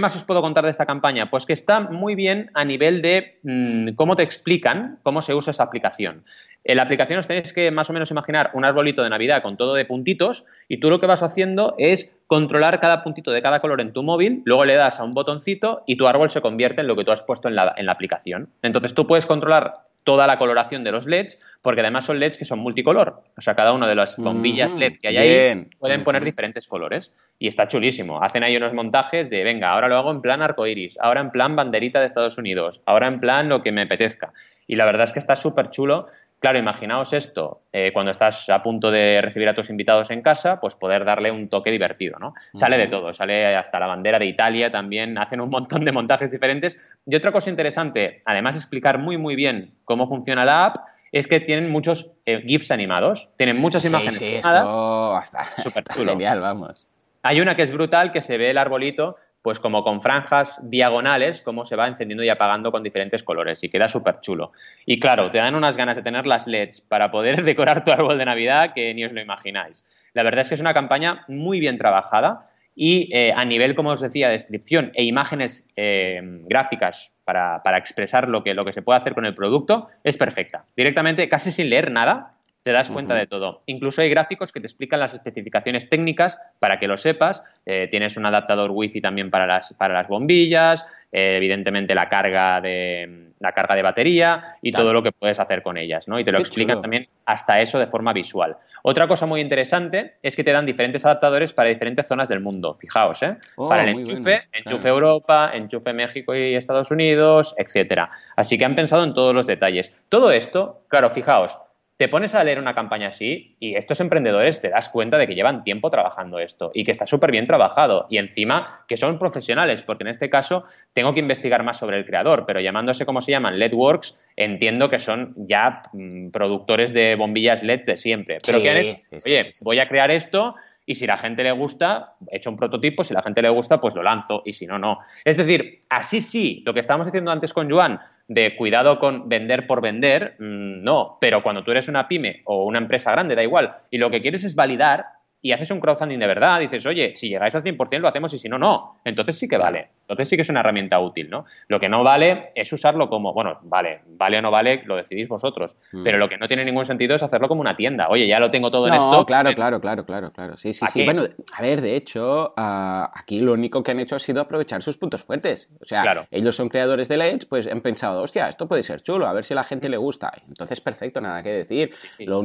más 0.00 0.16
os 0.16 0.24
puedo 0.24 0.40
contar 0.40 0.64
de 0.64 0.70
esta 0.70 0.86
campaña? 0.86 1.28
Pues 1.28 1.44
que 1.44 1.52
está 1.52 1.80
muy 1.80 2.14
bien 2.14 2.50
a 2.54 2.64
nivel 2.64 3.02
de 3.02 3.40
mm, 3.42 3.90
cómo 3.94 4.16
te 4.16 4.22
explican 4.22 5.00
cómo 5.02 5.20
se 5.20 5.34
usa 5.34 5.50
esa 5.50 5.64
aplicación. 5.64 6.24
En 6.64 6.76
la 6.78 6.84
aplicación 6.84 7.18
os 7.18 7.26
tenéis 7.26 7.52
que 7.52 7.70
más 7.70 7.90
o 7.90 7.92
menos 7.92 8.10
imaginar 8.10 8.50
un 8.54 8.64
arbolito 8.64 9.02
de 9.02 9.10
Navidad 9.10 9.42
con 9.42 9.58
todo 9.58 9.74
de 9.74 9.84
puntitos 9.84 10.46
y 10.66 10.78
tú 10.78 10.88
lo 10.88 10.98
que 10.98 11.06
vas 11.06 11.22
haciendo 11.22 11.74
es 11.76 12.10
controlar 12.26 12.80
cada 12.80 13.04
puntito 13.04 13.32
de 13.32 13.42
cada 13.42 13.60
color 13.60 13.82
en 13.82 13.92
tu 13.92 14.02
móvil, 14.02 14.40
luego 14.46 14.64
le 14.64 14.76
das 14.76 14.98
a 14.98 15.04
un 15.04 15.12
botoncito 15.12 15.82
y 15.86 15.96
tu 15.96 16.06
árbol 16.06 16.30
se 16.30 16.40
convierte 16.40 16.80
en 16.80 16.86
lo 16.86 16.96
que 16.96 17.04
tú 17.04 17.10
has 17.10 17.22
puesto 17.22 17.48
en 17.48 17.56
la, 17.56 17.74
en 17.76 17.84
la 17.84 17.92
aplicación. 17.92 18.48
Entonces 18.62 18.94
tú 18.94 19.06
puedes 19.06 19.26
controlar 19.26 19.74
toda 20.04 20.26
la 20.26 20.38
coloración 20.38 20.84
de 20.84 20.92
los 20.92 21.06
LEDs, 21.06 21.38
porque 21.62 21.80
además 21.80 22.04
son 22.04 22.18
LEDs 22.18 22.38
que 22.38 22.44
son 22.44 22.58
multicolor. 22.58 23.22
O 23.36 23.40
sea, 23.40 23.54
cada 23.54 23.72
una 23.72 23.86
de 23.86 23.94
las 23.94 24.16
bombillas 24.16 24.74
LED 24.74 24.94
que 25.00 25.08
hay 25.08 25.16
ahí 25.16 25.68
pueden 25.78 26.04
poner 26.04 26.24
diferentes 26.24 26.66
colores. 26.66 27.12
Y 27.38 27.48
está 27.48 27.68
chulísimo. 27.68 28.22
Hacen 28.22 28.42
ahí 28.44 28.56
unos 28.56 28.72
montajes 28.72 29.30
de, 29.30 29.42
venga, 29.44 29.70
ahora 29.70 29.88
lo 29.88 29.96
hago 29.96 30.10
en 30.10 30.20
plan 30.20 30.42
arcoiris, 30.42 30.98
ahora 31.00 31.20
en 31.20 31.30
plan 31.30 31.56
banderita 31.56 32.00
de 32.00 32.06
Estados 32.06 32.38
Unidos, 32.38 32.82
ahora 32.86 33.08
en 33.08 33.20
plan 33.20 33.48
lo 33.48 33.62
que 33.62 33.72
me 33.72 33.82
apetezca. 33.82 34.32
Y 34.66 34.76
la 34.76 34.84
verdad 34.84 35.04
es 35.04 35.12
que 35.12 35.18
está 35.18 35.36
súper 35.36 35.70
chulo 35.70 36.06
Claro, 36.42 36.58
imaginaos 36.58 37.12
esto, 37.12 37.62
eh, 37.72 37.92
cuando 37.92 38.10
estás 38.10 38.50
a 38.50 38.64
punto 38.64 38.90
de 38.90 39.20
recibir 39.22 39.48
a 39.48 39.54
tus 39.54 39.70
invitados 39.70 40.10
en 40.10 40.22
casa, 40.22 40.58
pues 40.58 40.74
poder 40.74 41.04
darle 41.04 41.30
un 41.30 41.48
toque 41.48 41.70
divertido, 41.70 42.18
¿no? 42.18 42.34
Sale 42.52 42.76
de 42.78 42.88
todo, 42.88 43.12
sale 43.12 43.54
hasta 43.54 43.78
la 43.78 43.86
bandera 43.86 44.18
de 44.18 44.26
Italia 44.26 44.68
también, 44.72 45.16
hacen 45.18 45.40
un 45.40 45.50
montón 45.50 45.84
de 45.84 45.92
montajes 45.92 46.32
diferentes. 46.32 46.76
Y 47.06 47.14
otra 47.14 47.30
cosa 47.30 47.48
interesante, 47.48 48.22
además 48.24 48.56
de 48.56 48.58
explicar 48.58 48.98
muy, 48.98 49.18
muy 49.18 49.36
bien 49.36 49.68
cómo 49.84 50.08
funciona 50.08 50.44
la 50.44 50.64
app, 50.64 50.76
es 51.12 51.28
que 51.28 51.38
tienen 51.38 51.70
muchos 51.70 52.10
eh, 52.26 52.42
GIFs 52.44 52.72
animados, 52.72 53.30
tienen 53.36 53.58
muchas 53.58 53.84
imágenes 53.84 54.16
sí, 54.16 54.34
Esto 54.34 55.14
hasta, 55.14 55.44
Súper 55.62 55.84
genial, 55.94 56.40
vamos. 56.40 56.88
Hay 57.22 57.40
una 57.40 57.54
que 57.54 57.62
es 57.62 57.70
brutal, 57.70 58.10
que 58.10 58.20
se 58.20 58.36
ve 58.36 58.50
el 58.50 58.58
arbolito 58.58 59.14
pues 59.42 59.58
como 59.58 59.82
con 59.82 60.00
franjas 60.00 60.60
diagonales, 60.70 61.42
como 61.42 61.64
se 61.64 61.76
va 61.76 61.88
encendiendo 61.88 62.22
y 62.22 62.28
apagando 62.28 62.70
con 62.70 62.82
diferentes 62.82 63.22
colores 63.22 63.62
y 63.62 63.68
queda 63.68 63.88
súper 63.88 64.20
chulo. 64.20 64.52
Y 64.86 65.00
claro, 65.00 65.30
te 65.30 65.38
dan 65.38 65.54
unas 65.54 65.76
ganas 65.76 65.96
de 65.96 66.02
tener 66.02 66.26
las 66.26 66.46
LEDs 66.46 66.80
para 66.80 67.10
poder 67.10 67.42
decorar 67.44 67.84
tu 67.84 67.90
árbol 67.90 68.18
de 68.18 68.24
Navidad 68.24 68.72
que 68.74 68.94
ni 68.94 69.04
os 69.04 69.12
lo 69.12 69.20
imagináis. 69.20 69.84
La 70.14 70.22
verdad 70.22 70.42
es 70.42 70.48
que 70.48 70.54
es 70.54 70.60
una 70.60 70.74
campaña 70.74 71.24
muy 71.26 71.58
bien 71.58 71.76
trabajada 71.76 72.48
y 72.74 73.14
eh, 73.14 73.32
a 73.34 73.44
nivel, 73.44 73.74
como 73.74 73.90
os 73.90 74.00
decía, 74.00 74.28
descripción 74.28 74.92
e 74.94 75.04
imágenes 75.04 75.66
eh, 75.76 76.20
gráficas 76.22 77.12
para, 77.24 77.62
expresar 77.78 78.28
lo 78.28 78.42
que, 78.42 78.54
lo 78.54 78.64
que 78.64 78.72
se 78.72 78.82
puede 78.82 78.98
hacer 78.98 79.14
con 79.14 79.24
el 79.24 79.34
producto, 79.34 79.88
es 80.04 80.18
perfecta. 80.18 80.64
Directamente, 80.76 81.28
casi 81.28 81.50
sin 81.50 81.70
leer 81.70 81.90
nada, 81.90 82.31
te 82.62 82.70
das 82.70 82.90
cuenta 82.90 83.14
de 83.14 83.26
todo. 83.26 83.62
Incluso 83.66 84.02
hay 84.02 84.08
gráficos 84.08 84.52
que 84.52 84.60
te 84.60 84.66
explican 84.66 85.00
las 85.00 85.14
especificaciones 85.14 85.88
técnicas 85.88 86.38
para 86.60 86.78
que 86.78 86.86
lo 86.86 86.96
sepas. 86.96 87.42
Eh, 87.66 87.88
tienes 87.90 88.16
un 88.16 88.26
adaptador 88.26 88.70
Wi-Fi 88.70 89.00
también 89.00 89.30
para 89.30 89.46
las, 89.46 89.74
para 89.74 89.94
las 89.94 90.08
bombillas, 90.08 90.86
eh, 91.10 91.36
evidentemente 91.36 91.94
la 91.94 92.08
carga 92.08 92.60
de, 92.60 93.32
la 93.40 93.52
carga 93.52 93.74
de 93.74 93.82
batería 93.82 94.56
y 94.62 94.70
todo 94.70 94.92
lo 94.92 95.02
que 95.02 95.10
puedes 95.10 95.40
hacer 95.40 95.62
con 95.62 95.76
ellas, 95.76 96.06
¿no? 96.06 96.18
Y 96.18 96.24
te 96.24 96.32
lo 96.32 96.38
explican 96.38 96.80
también 96.80 97.06
hasta 97.26 97.60
eso 97.60 97.78
de 97.78 97.88
forma 97.88 98.12
visual. 98.12 98.56
Otra 98.84 99.06
cosa 99.06 99.26
muy 99.26 99.40
interesante 99.40 100.14
es 100.22 100.36
que 100.36 100.44
te 100.44 100.52
dan 100.52 100.66
diferentes 100.66 101.04
adaptadores 101.04 101.52
para 101.52 101.68
diferentes 101.68 102.06
zonas 102.06 102.28
del 102.28 102.40
mundo. 102.40 102.76
Fijaos, 102.80 103.22
¿eh? 103.22 103.36
Oh, 103.56 103.68
para 103.68 103.82
el 103.82 103.90
enchufe, 103.90 104.42
enchufe 104.52 104.88
Europa, 104.88 105.50
enchufe 105.54 105.92
México 105.92 106.34
y 106.34 106.54
Estados 106.54 106.90
Unidos, 106.90 107.54
etcétera. 107.58 108.10
Así 108.36 108.56
que 108.56 108.64
han 108.64 108.74
pensado 108.74 109.04
en 109.04 109.14
todos 109.14 109.34
los 109.34 109.46
detalles. 109.46 109.96
Todo 110.08 110.32
esto, 110.32 110.80
claro, 110.88 111.10
fijaos, 111.10 111.58
te 111.96 112.08
pones 112.08 112.34
a 112.34 112.42
leer 112.42 112.58
una 112.58 112.74
campaña 112.74 113.08
así 113.08 113.56
y 113.60 113.76
estos 113.76 114.00
emprendedores 114.00 114.60
te 114.60 114.70
das 114.70 114.88
cuenta 114.88 115.18
de 115.18 115.26
que 115.26 115.34
llevan 115.34 115.62
tiempo 115.62 115.90
trabajando 115.90 116.38
esto 116.38 116.70
y 116.74 116.84
que 116.84 116.90
está 116.90 117.06
súper 117.06 117.30
bien 117.30 117.46
trabajado 117.46 118.06
y 118.10 118.18
encima 118.18 118.84
que 118.88 118.96
son 118.96 119.18
profesionales, 119.18 119.82
porque 119.82 120.04
en 120.04 120.08
este 120.08 120.30
caso 120.30 120.64
tengo 120.92 121.14
que 121.14 121.20
investigar 121.20 121.62
más 121.62 121.78
sobre 121.78 121.98
el 121.98 122.06
creador, 122.06 122.44
pero 122.46 122.60
llamándose 122.60 123.06
como 123.06 123.20
se 123.20 123.32
llaman 123.32 123.58
LEDworks, 123.58 124.20
entiendo 124.36 124.90
que 124.90 124.98
son 124.98 125.34
ya 125.36 125.82
mm, 125.92 126.30
productores 126.30 126.92
de 126.92 127.14
bombillas 127.14 127.62
LEDs 127.62 127.86
de 127.86 127.96
siempre. 127.96 128.38
Pero 128.44 128.60
que 128.60 128.96
oye, 129.24 129.50
voy 129.60 129.78
a 129.78 129.88
crear 129.88 130.10
esto 130.10 130.56
y 130.84 130.94
si 130.94 131.06
la 131.06 131.16
gente 131.16 131.42
le 131.44 131.52
gusta, 131.52 132.14
he 132.30 132.36
hecho 132.36 132.50
un 132.50 132.56
prototipo, 132.56 133.04
si 133.04 133.14
la 133.14 133.22
gente 133.22 133.42
le 133.42 133.48
gusta, 133.48 133.80
pues 133.80 133.94
lo 133.94 134.02
lanzo 134.02 134.42
y 134.44 134.52
si 134.52 134.66
no, 134.66 134.78
no. 134.78 134.98
Es 135.24 135.36
decir, 135.36 135.80
así 135.88 136.20
sí, 136.22 136.62
lo 136.66 136.74
que 136.74 136.80
estábamos 136.80 137.06
diciendo 137.06 137.30
antes 137.30 137.52
con 137.52 137.70
Joan, 137.70 138.00
de 138.28 138.56
cuidado 138.56 138.98
con 138.98 139.28
vender 139.28 139.66
por 139.66 139.80
vender, 139.80 140.36
mm, 140.38 140.82
no, 140.82 141.18
pero 141.20 141.42
cuando 141.42 141.64
tú 141.64 141.70
eres 141.70 141.88
una 141.88 142.08
pyme 142.08 142.42
o 142.44 142.64
una 142.64 142.78
empresa 142.78 143.12
grande, 143.12 143.34
da 143.34 143.42
igual, 143.42 143.74
y 143.90 143.98
lo 143.98 144.10
que 144.10 144.22
quieres 144.22 144.44
es 144.44 144.54
validar 144.54 145.06
y 145.40 145.52
haces 145.52 145.70
un 145.72 145.80
crowdfunding 145.80 146.18
de 146.18 146.26
verdad, 146.26 146.60
dices, 146.60 146.86
oye, 146.86 147.14
si 147.16 147.28
llegáis 147.28 147.54
al 147.54 147.64
100% 147.64 147.98
lo 147.98 148.08
hacemos 148.08 148.32
y 148.32 148.38
si 148.38 148.48
no, 148.48 148.58
no. 148.58 149.00
Entonces 149.04 149.36
sí 149.36 149.48
que 149.48 149.58
vale. 149.58 149.88
Entonces 150.12 150.28
sí 150.28 150.36
que 150.36 150.42
es 150.42 150.48
una 150.48 150.60
herramienta 150.60 151.00
útil, 151.00 151.30
¿no? 151.30 151.46
Lo 151.68 151.80
que 151.80 151.88
no 151.88 152.04
vale 152.04 152.52
es 152.54 152.72
usarlo 152.72 153.08
como, 153.08 153.32
bueno, 153.32 153.58
vale, 153.62 154.00
vale 154.06 154.38
o 154.38 154.42
no 154.42 154.50
vale, 154.50 154.82
lo 154.84 154.96
decidís 154.96 155.28
vosotros. 155.28 155.76
Mm. 155.92 156.04
Pero 156.04 156.18
lo 156.18 156.28
que 156.28 156.38
no 156.38 156.46
tiene 156.48 156.64
ningún 156.64 156.84
sentido 156.84 157.16
es 157.16 157.22
hacerlo 157.22 157.48
como 157.48 157.60
una 157.60 157.76
tienda. 157.76 158.08
Oye, 158.08 158.26
ya 158.26 158.38
lo 158.38 158.50
tengo 158.50 158.70
todo 158.70 158.88
en 158.88 158.94
esto. 158.94 159.26
Claro, 159.26 159.54
claro, 159.54 159.80
claro, 159.80 160.04
claro, 160.04 160.32
claro. 160.32 160.56
Sí, 160.56 160.72
sí, 160.72 160.84
sí. 160.92 161.04
Bueno, 161.04 161.24
a 161.52 161.62
ver, 161.62 161.80
de 161.80 161.96
hecho, 161.96 162.52
ah, 162.56 163.10
aquí 163.14 163.40
lo 163.40 163.52
único 163.52 163.82
que 163.82 163.90
han 163.90 164.00
hecho 164.00 164.16
ha 164.16 164.18
sido 164.18 164.40
aprovechar 164.40 164.82
sus 164.82 164.98
puntos 164.98 165.22
fuertes. 165.22 165.68
O 165.80 165.86
sea, 165.86 166.26
ellos 166.30 166.54
son 166.56 166.68
creadores 166.68 167.08
de 167.08 167.16
Edge, 167.22 167.46
pues 167.48 167.66
han 167.66 167.80
pensado, 167.80 168.22
hostia, 168.22 168.48
esto 168.48 168.66
puede 168.66 168.82
ser 168.82 169.02
chulo, 169.02 169.26
a 169.26 169.32
ver 169.32 169.44
si 169.44 169.54
a 169.54 169.56
la 169.56 169.64
gente 169.64 169.88
le 169.88 169.96
gusta. 169.96 170.32
Entonces, 170.46 170.80
perfecto, 170.80 171.20
nada 171.20 171.42
que 171.42 171.50
decir. 171.50 171.92
Lo, 172.18 172.42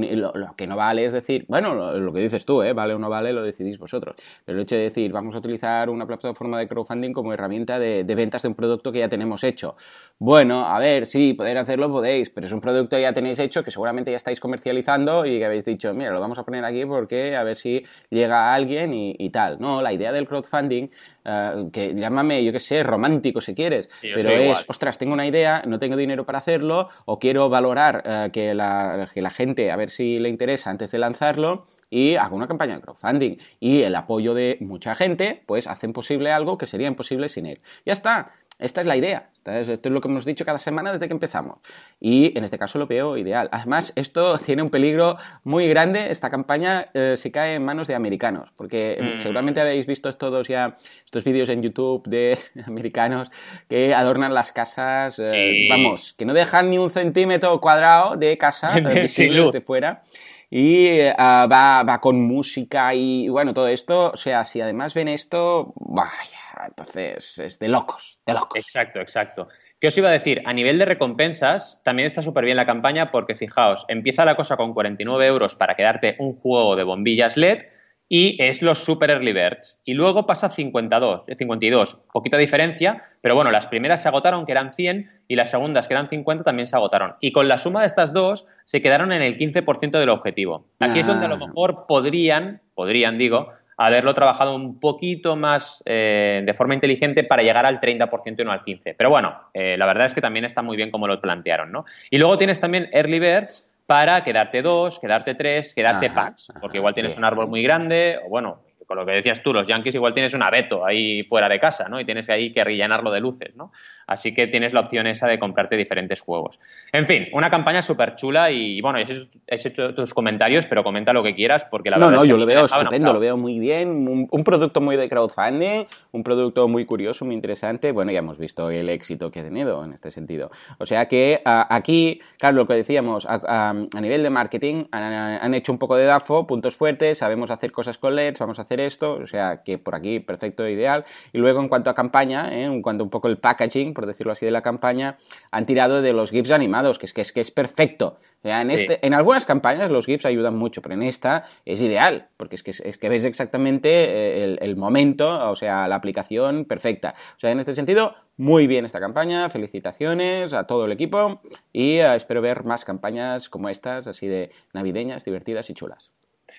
que 0.56 0.68
no 0.68 0.76
vale 0.76 1.06
es 1.06 1.14
decir, 1.14 1.46
bueno, 1.48 1.74
lo, 1.74 2.14
que 2.14 2.20
dices 2.20 2.46
tú, 2.46 2.62
¿eh? 2.62 2.74
Vale 2.74 2.94
o 2.94 3.00
no 3.00 3.10
vale, 3.10 3.34
lo 3.34 3.44
decidís 3.44 3.78
vosotros. 3.78 4.16
Pero 4.46 4.58
el 4.58 4.64
hecho 4.64 4.76
de 4.76 4.84
decir, 4.84 5.12
vamos 5.12 5.36
a 5.36 5.40
utilizar 5.40 5.90
una 5.90 6.06
plataforma 6.06 6.60
de 6.60 6.68
crowdfunding 6.68 7.14
como 7.14 7.34
herramienta 7.34 7.57
herramienta 7.58 7.80
de, 7.80 8.16
ventas 8.16 8.42
de 8.42 8.48
un 8.48 8.56
producto 8.56 8.92
que 8.92 9.00
ya 9.00 9.10
tenemos 9.10 9.44
hecho. 9.44 9.76
Bueno, 10.20 10.66
a 10.66 10.80
ver, 10.80 11.06
sí, 11.06 11.34
poder 11.34 11.58
hacerlo 11.58 11.92
podéis, 11.92 12.30
pero 12.30 12.48
es 12.48 12.54
un 12.54 12.60
producto 12.60 12.96
que 12.96 13.04
ya 13.04 13.14
tenéis 13.14 13.38
hecho 13.40 13.64
que 13.64 13.70
seguramente 13.70 14.10
ya 14.10 14.18
estáis 14.18 14.40
comercializando 14.40 15.26
y 15.26 15.38
que 15.38 15.46
habéis 15.46 15.64
dicho, 15.64 15.94
mira, 15.94 16.12
lo 16.12 16.20
vamos 16.20 16.40
a 16.40 16.44
poner 16.44 16.66
aquí 16.66 16.86
porque 16.86 17.36
a 17.36 17.44
ver 17.44 17.56
si 17.56 17.84
llega 18.10 18.50
a 18.50 18.56
alguien 18.56 18.94
y, 18.94 19.30
tal. 19.30 19.60
No, 19.60 19.82
la 19.82 19.94
idea 19.94 20.12
del 20.12 20.28
crowdfunding, 20.28 20.90
eh, 21.26 21.70
que 21.72 21.94
llámame, 21.94 22.44
yo 22.44 22.52
qué 22.52 22.60
sé, 22.60 22.84
romántico 22.84 23.42
si 23.42 23.54
quieres, 23.54 23.90
pero 24.02 24.32
es, 24.32 24.66
ostras, 24.68 24.98
tengo 24.98 25.14
una 25.14 25.28
idea, 25.28 25.64
no 25.68 25.78
tengo 25.78 25.96
dinero 25.96 26.26
para 26.26 26.40
hacerlo 26.40 26.90
o 27.06 27.20
quiero 27.20 27.50
valorar 27.50 28.04
eh, 28.06 28.30
que, 28.34 28.54
la, 28.56 29.10
que 29.14 29.22
la 29.22 29.30
gente, 29.30 29.72
a 29.72 29.76
ver 29.76 29.90
si 29.92 30.20
le 30.20 30.30
interesa 30.30 30.72
antes 30.72 30.92
de 30.92 30.98
lanzarlo 30.98 31.66
y 31.90 32.16
hago 32.16 32.36
una 32.36 32.48
campaña 32.48 32.76
de 32.76 32.82
crowdfunding 32.82 33.38
y 33.60 33.82
el 33.82 33.96
apoyo 33.96 34.34
de 34.34 34.58
mucha 34.62 34.96
gente, 34.96 35.44
pues 35.46 35.68
hacen 35.68 35.94
posible 35.94 36.32
algo 36.32 36.58
que 36.58 36.68
sería 36.68 36.88
imposible 36.88 37.30
sin 37.30 37.46
él. 37.46 37.58
Ya 37.86 37.94
está, 37.94 38.34
esta 38.60 38.82
es 38.82 38.88
la 38.88 38.98
idea. 38.98 39.30
Esto 39.46 39.88
es 39.88 39.94
lo 39.94 40.02
que 40.02 40.10
hemos 40.10 40.26
dicho 40.26 40.44
cada 40.44 40.60
semana 40.60 40.92
desde 40.92 41.08
que 41.08 41.14
empezamos. 41.14 41.60
Y 42.00 42.38
en 42.38 42.44
este 42.44 42.58
caso 42.58 42.80
lo 42.80 42.88
veo 42.88 43.16
ideal. 43.16 43.48
Además, 43.52 43.94
esto 43.96 44.38
tiene 44.46 44.62
un 44.62 44.70
peligro 44.70 45.18
muy 45.44 45.68
grande. 45.68 46.12
Esta 46.12 46.30
campaña 46.30 46.90
eh, 46.94 47.16
se 47.18 47.32
cae 47.32 47.56
en 47.56 47.64
manos 47.64 47.88
de 47.88 47.96
americanos. 47.96 48.52
Porque 48.58 48.98
mm. 49.00 49.22
seguramente 49.22 49.62
habéis 49.62 49.86
visto 49.86 50.14
todos 50.16 50.48
ya 50.48 50.76
estos 51.06 51.24
vídeos 51.24 51.50
en 51.50 51.62
YouTube 51.62 52.08
de 52.08 52.38
americanos 52.66 53.30
que 53.70 53.94
adornan 53.94 54.34
las 54.34 54.52
casas. 54.52 55.20
Eh, 55.34 55.68
vamos, 55.70 56.14
que 56.18 56.26
no 56.26 56.34
dejan 56.34 56.70
ni 56.70 56.78
un 56.78 56.90
centímetro 56.90 57.60
cuadrado 57.62 58.18
de 58.18 58.38
casa 58.38 58.78
eh, 58.78 59.02
visible 59.02 59.44
desde 59.44 59.62
fuera 59.62 60.04
y 60.50 60.86
eh, 60.88 61.14
va, 61.18 61.84
va, 61.84 62.02
con 62.02 62.22
música 62.22 62.94
y 62.94 63.28
bueno, 63.30 63.54
todo 63.54 63.68
esto, 63.68 64.12
o 64.12 64.18
sea, 64.18 64.46
si 64.46 64.62
además 64.62 64.94
ven 64.94 65.08
esto, 65.08 65.74
vaya, 65.76 66.37
entonces 66.68 67.38
es 67.40 67.60
de 67.60 67.68
locos, 67.68 68.20
de 68.26 68.34
locos. 68.34 68.60
Exacto, 68.60 69.00
exacto. 69.00 69.48
¿Qué 69.80 69.88
os 69.88 69.98
iba 69.98 70.10
a 70.10 70.12
decir? 70.12 70.42
A 70.46 70.54
nivel 70.54 70.80
de 70.80 70.86
recompensas, 70.86 71.82
también 71.84 72.08
está 72.08 72.22
súper 72.22 72.46
bien 72.46 72.58
la 72.58 72.66
campaña 72.66 73.12
porque 73.12 73.36
fijaos, 73.36 73.86
empieza 73.88 74.26
la 74.26 74.36
cosa 74.36 74.58
con 74.58 74.74
49 74.74 75.26
euros 75.26 75.56
para 75.56 75.76
quedarte 75.76 76.16
un 76.20 76.36
juego 76.36 76.76
de 76.76 76.84
bombillas 76.84 77.38
LED 77.38 77.64
y 78.10 78.42
es 78.42 78.62
los 78.62 78.84
Super 78.84 79.10
Early 79.10 79.34
Birds. 79.34 79.80
Y 79.84 79.94
luego 79.94 80.26
pasa 80.26 80.48
a 80.48 80.50
52, 80.50 81.24
52, 81.38 82.00
poquita 82.14 82.38
diferencia, 82.38 83.04
pero 83.22 83.36
bueno, 83.36 83.52
las 83.52 83.68
primeras 83.68 84.02
se 84.02 84.08
agotaron, 84.08 84.46
que 84.46 84.54
eran 84.54 84.74
100, 84.74 85.10
y 85.28 85.36
las 85.36 85.52
segundas, 85.52 85.88
que 85.88 85.94
eran 85.94 86.08
50, 86.08 86.44
también 86.44 86.68
se 86.68 86.76
agotaron. 86.76 87.16
Y 87.20 87.32
con 87.32 87.48
la 87.48 87.58
suma 87.58 87.82
de 87.82 87.88
estas 87.88 88.14
dos, 88.14 88.46
se 88.66 88.82
quedaron 88.82 89.12
en 89.12 89.22
el 89.22 89.38
15% 89.38 90.00
del 90.00 90.10
objetivo. 90.10 90.68
Aquí 90.80 91.00
es 91.00 91.08
donde 91.08 91.26
a 91.26 91.30
lo 91.30 91.36
ah. 91.36 91.48
mejor 91.48 91.86
podrían, 91.88 92.62
podrían, 92.76 93.18
digo, 93.18 93.50
haberlo 93.78 94.14
trabajado 94.14 94.56
un 94.56 94.80
poquito 94.80 95.36
más 95.36 95.84
eh, 95.86 96.42
de 96.46 96.54
forma 96.54 96.74
inteligente 96.74 97.24
para 97.24 97.44
llegar 97.44 97.66
al 97.66 97.80
30% 97.80 98.42
y 98.42 98.44
no 98.44 98.52
al 98.52 98.64
15%. 98.64 98.96
Pero 98.98 99.10
bueno, 99.10 99.40
eh, 99.54 99.76
la 99.78 99.86
verdad 99.86 100.08
es 100.08 100.14
que 100.14 100.22
también 100.22 100.46
está 100.46 100.62
muy 100.62 100.76
bien 100.76 100.92
como 100.92 101.08
lo 101.08 101.22
plantearon, 101.22 101.72
¿no? 101.72 101.86
Y 102.10 102.18
luego 102.18 102.38
tienes 102.38 102.60
también 102.60 102.90
Early 102.92 103.20
Birds, 103.20 103.68
para 103.88 104.24
quedarte 104.24 104.62
dos, 104.62 105.00
quedarte 105.00 105.34
tres, 105.34 105.74
quedarte 105.74 106.10
packs, 106.10 106.52
porque 106.60 106.78
igual 106.78 106.94
tienes 106.94 107.18
un 107.18 107.24
árbol 107.24 107.48
muy 107.48 107.64
grande, 107.64 108.20
o 108.26 108.30
bueno, 108.30 108.60
con 108.88 108.98
lo 108.98 109.06
que 109.06 109.12
decías 109.12 109.44
tú, 109.44 109.54
los 109.54 109.68
Yankees 109.68 109.96
igual 109.96 110.14
tienes 110.14 110.34
un 110.34 110.42
abeto 110.42 110.86
ahí 110.86 111.24
fuera 111.24 111.50
de 111.50 111.60
casa, 111.60 111.90
¿no? 111.90 112.00
Y 112.00 112.06
tienes 112.06 112.30
ahí 112.30 112.54
que 112.54 112.64
rellenarlo 112.64 113.12
de 113.12 113.20
luces, 113.20 113.54
¿no? 113.56 113.74
Así 114.08 114.34
que 114.34 114.48
tienes 114.48 114.72
la 114.72 114.80
opción 114.80 115.06
esa 115.08 115.28
de 115.28 115.38
comprarte 115.38 115.76
diferentes 115.76 116.22
juegos. 116.22 116.62
En 116.94 117.06
fin, 117.06 117.28
una 117.34 117.50
campaña 117.50 117.82
súper 117.82 118.16
chula 118.16 118.50
y, 118.50 118.80
bueno, 118.80 119.00
he 119.00 119.02
hecho 119.48 119.94
tus 119.94 120.14
comentarios, 120.14 120.66
pero 120.68 120.86
comenta 120.86 121.12
lo 121.12 121.22
que 121.22 121.36
quieras 121.36 121.66
porque 121.66 121.90
la 121.90 121.98
verdad 121.98 122.12
no, 122.12 122.18
no, 122.20 122.26
yo 122.26 122.38
lo 122.38 122.46
veo 122.46 122.66
estupendo, 122.66 123.12
lo 123.12 123.20
veo 123.20 123.36
muy 123.36 123.60
bien, 123.60 124.08
un, 124.32 124.44
producto 124.46 124.80
muy 124.80 124.96
de 124.96 125.10
crowdfunding, 125.10 125.86
un 126.14 126.24
producto 126.24 126.70
muy 126.70 126.86
curioso, 126.86 127.26
muy 127.26 127.36
interesante, 127.36 127.92
bueno, 127.92 128.14
ya 128.14 128.20
hemos 128.20 128.40
visto 128.40 128.72
el 128.72 128.88
éxito 128.88 129.30
que 129.30 129.42
ha 129.42 129.44
tenido 129.44 129.84
en 129.84 129.92
este 129.92 130.12
sentido. 130.12 130.50
O 130.78 130.86
sea 130.86 131.10
que 131.10 131.42
aquí, 131.44 132.22
claro, 132.40 132.56
lo 132.56 132.68
que 132.68 132.76
decíamos, 132.76 133.28
a, 133.30 133.74
nivel 134.00 134.24
de 134.24 134.30
marketing 134.30 134.86
han, 134.92 135.54
hecho 135.54 135.74
un 135.74 135.78
poco 135.78 135.98
de 135.98 136.06
DAFO, 136.06 136.48
puntos 136.48 136.78
fuertes, 136.78 137.18
sabemos 137.18 137.52
hacer 137.52 137.74
cosas 137.74 137.98
con 137.98 138.16
LEDs, 138.16 138.40
vamos 138.40 138.60
a 138.60 138.62
hacer 138.62 138.77
esto, 138.80 139.14
o 139.14 139.28
sea 139.28 139.64
que 139.64 139.78
por 139.78 139.96
aquí 139.96 140.20
perfecto, 140.20 140.68
ideal. 140.68 141.06
Y 141.34 141.38
luego 141.38 141.60
en 141.60 141.70
cuanto 141.70 141.90
a 141.90 141.96
campaña, 141.96 142.54
¿eh? 142.54 142.64
en 142.64 142.82
cuanto 142.82 143.04
un 143.04 143.10
poco 143.10 143.28
el 143.28 143.38
packaging, 143.38 143.94
por 143.94 144.06
decirlo 144.06 144.32
así, 144.32 144.46
de 144.46 144.52
la 144.52 144.62
campaña, 144.62 145.18
han 145.52 145.66
tirado 145.66 146.02
de 146.02 146.14
los 146.14 146.32
GIFs 146.32 146.52
animados, 146.52 147.00
que 147.00 147.06
es 147.06 147.14
que 147.14 147.22
es, 147.22 147.32
que 147.32 147.42
es 147.42 147.52
perfecto. 147.52 148.18
en, 148.44 148.72
este, 148.72 149.06
en 149.06 149.14
algunas 149.14 149.46
campañas 149.46 149.92
los 149.92 150.06
GIFs 150.06 150.26
ayudan 150.26 150.56
mucho, 150.56 150.82
pero 150.82 150.96
en 150.96 151.04
esta 151.04 151.46
es 151.66 151.82
ideal, 151.82 152.30
porque 152.38 152.56
es 152.56 152.64
que, 152.64 152.72
es 152.72 152.98
que 152.98 153.10
ves 153.10 153.24
exactamente 153.24 153.90
eh, 153.90 154.58
el, 154.60 154.76
momento, 154.76 155.50
o 155.50 155.56
sea, 155.56 155.88
la 155.88 155.96
aplicación 155.96 156.66
perfecta. 156.66 157.16
O 157.36 157.40
sea, 157.40 157.52
en 157.52 157.60
este 157.60 157.76
sentido, 157.76 158.16
muy 158.38 158.68
bien 158.68 158.86
esta 158.86 159.00
campaña, 159.00 159.50
felicitaciones 159.50 160.54
a 160.54 160.66
todo 160.66 160.86
el 160.86 160.92
equipo 160.92 161.42
y 161.74 161.98
eh, 161.98 162.16
espero 162.16 162.42
ver 162.42 162.64
más 162.64 162.86
campañas 162.86 163.50
como 163.50 163.70
estas, 163.70 164.08
así 164.08 164.28
de 164.28 164.52
navideñas, 164.74 165.26
divertidas 165.26 165.70
y 165.70 165.74
chulas. 165.74 166.17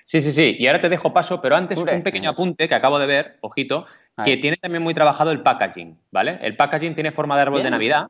Sí, 0.09 0.23
sí, 0.23 0.33
sí. 0.33 0.57
Y 0.59 0.66
ahora 0.66 0.81
te 0.81 0.88
dejo 0.88 1.12
paso, 1.12 1.42
pero 1.42 1.55
antes 1.55 1.77
un 1.77 2.03
pequeño 2.03 2.31
apunte 2.31 2.66
que 2.66 2.75
acabo 2.75 2.99
de 2.99 3.05
ver, 3.05 3.37
ojito, 3.42 3.85
que 4.25 4.38
tiene 4.38 4.57
también 4.57 4.83
muy 4.83 4.94
trabajado 4.94 5.33
el 5.33 5.42
packaging, 5.42 5.99
¿vale? 6.11 6.38
El 6.40 6.57
packaging 6.57 6.94
tiene 6.94 7.12
forma 7.12 7.37
de 7.37 7.42
árbol 7.42 7.62
de 7.62 7.71
Navidad, 7.71 8.07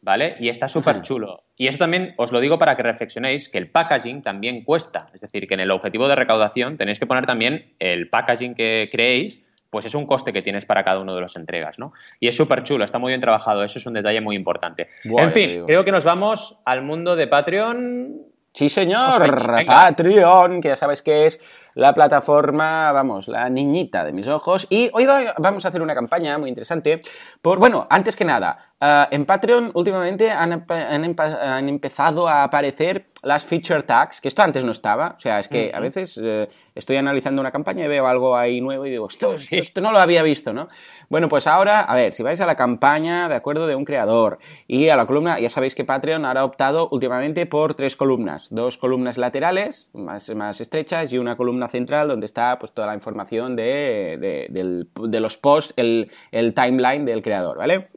¿vale? 0.00 0.34
Y 0.40 0.48
está 0.48 0.66
súper 0.66 1.02
chulo. 1.02 1.44
Y 1.56 1.68
eso 1.68 1.78
también 1.78 2.14
os 2.16 2.32
lo 2.32 2.40
digo 2.40 2.58
para 2.58 2.76
que 2.76 2.82
reflexionéis 2.82 3.48
que 3.48 3.58
el 3.58 3.70
packaging 3.70 4.22
también 4.22 4.64
cuesta. 4.64 5.06
Es 5.14 5.20
decir, 5.20 5.46
que 5.46 5.54
en 5.54 5.60
el 5.60 5.70
objetivo 5.70 6.08
de 6.08 6.16
recaudación 6.16 6.76
tenéis 6.76 6.98
que 6.98 7.06
poner 7.06 7.26
también 7.26 7.76
el 7.78 8.10
packaging 8.10 8.56
que 8.56 8.88
creéis, 8.90 9.40
pues 9.70 9.86
es 9.86 9.94
un 9.94 10.04
coste 10.04 10.32
que 10.32 10.42
tienes 10.42 10.66
para 10.66 10.82
cada 10.82 10.98
uno 10.98 11.14
de 11.14 11.20
los 11.20 11.36
entregas, 11.36 11.78
¿no? 11.78 11.92
Y 12.18 12.26
es 12.26 12.36
súper 12.36 12.64
chulo, 12.64 12.84
está 12.84 12.98
muy 12.98 13.12
bien 13.12 13.20
trabajado, 13.20 13.62
eso 13.62 13.78
es 13.78 13.86
un 13.86 13.94
detalle 13.94 14.20
muy 14.20 14.34
importante. 14.34 14.88
en 15.04 15.32
fin, 15.32 15.62
creo 15.64 15.84
que 15.84 15.92
nos 15.92 16.02
vamos 16.02 16.58
al 16.64 16.82
mundo 16.82 17.14
de 17.14 17.28
Patreon 17.28 18.34
Sí, 18.56 18.70
señor, 18.70 19.66
Patreon, 19.66 20.62
que 20.62 20.68
ya 20.68 20.76
sabes 20.76 21.02
que 21.02 21.26
es 21.26 21.38
la 21.74 21.92
plataforma, 21.92 22.90
vamos, 22.90 23.28
la 23.28 23.50
niñita 23.50 24.02
de 24.02 24.14
mis 24.14 24.28
ojos. 24.28 24.66
Y 24.70 24.88
hoy 24.94 25.06
vamos 25.36 25.66
a 25.66 25.68
hacer 25.68 25.82
una 25.82 25.94
campaña 25.94 26.38
muy 26.38 26.48
interesante. 26.48 27.02
Por, 27.42 27.58
bueno, 27.58 27.86
antes 27.90 28.16
que 28.16 28.24
nada, 28.24 28.56
eh, 28.78 29.06
en 29.10 29.24
Patreon 29.24 29.70
últimamente 29.74 30.30
han, 30.30 30.64
han, 30.68 31.68
empezado 31.68 32.28
a 32.28 32.44
aparecer 32.44 33.06
las 33.22 33.46
feature 33.46 33.82
tags, 33.82 34.20
que 34.20 34.28
esto 34.28 34.42
antes 34.42 34.64
no 34.64 34.72
estaba. 34.72 35.14
O 35.16 35.20
sea, 35.20 35.38
es 35.38 35.48
que 35.48 35.70
a 35.72 35.80
veces 35.80 36.20
eh, 36.22 36.46
estoy 36.74 36.96
analizando 36.96 37.40
una 37.40 37.50
campaña 37.50 37.86
y 37.86 37.88
veo 37.88 38.06
algo 38.06 38.36
ahí 38.36 38.60
nuevo 38.60 38.84
y 38.86 38.90
digo, 38.90 39.06
esto, 39.08 39.32
esto, 39.50 39.80
no 39.80 39.92
lo 39.92 39.98
había 39.98 40.22
visto, 40.22 40.52
¿no? 40.52 40.68
Bueno, 41.08 41.28
pues 41.28 41.46
ahora, 41.46 41.80
a 41.80 41.94
ver, 41.94 42.12
si 42.12 42.22
vais 42.22 42.40
a 42.40 42.46
la 42.46 42.54
campaña, 42.54 43.28
de 43.28 43.34
acuerdo, 43.34 43.66
de 43.66 43.74
un 43.74 43.84
creador 43.84 44.38
y 44.66 44.90
a 44.90 44.96
la 44.96 45.06
columna, 45.06 45.40
ya 45.40 45.48
sabéis 45.48 45.74
que 45.74 45.84
Patreon 45.84 46.24
ahora 46.26 46.42
ha 46.42 46.44
optado 46.44 46.88
últimamente 46.90 47.46
por 47.46 47.74
tres 47.74 47.96
columnas. 47.96 48.48
Dos 48.50 48.76
columnas 48.76 49.16
laterales, 49.16 49.88
más, 49.94 50.28
más 50.34 50.60
estrechas, 50.60 51.12
y 51.12 51.18
una 51.18 51.36
columna 51.36 51.68
central 51.68 52.08
donde 52.08 52.26
está 52.26 52.58
pues 52.58 52.72
toda 52.72 52.88
la 52.88 52.94
información 52.94 53.56
de, 53.56 54.86
de 54.94 55.20
los 55.20 55.38
posts, 55.38 55.72
el, 55.76 56.10
el 56.30 56.52
timeline 56.52 57.06
del 57.06 57.22
creador, 57.22 57.56
¿vale? 57.56 57.88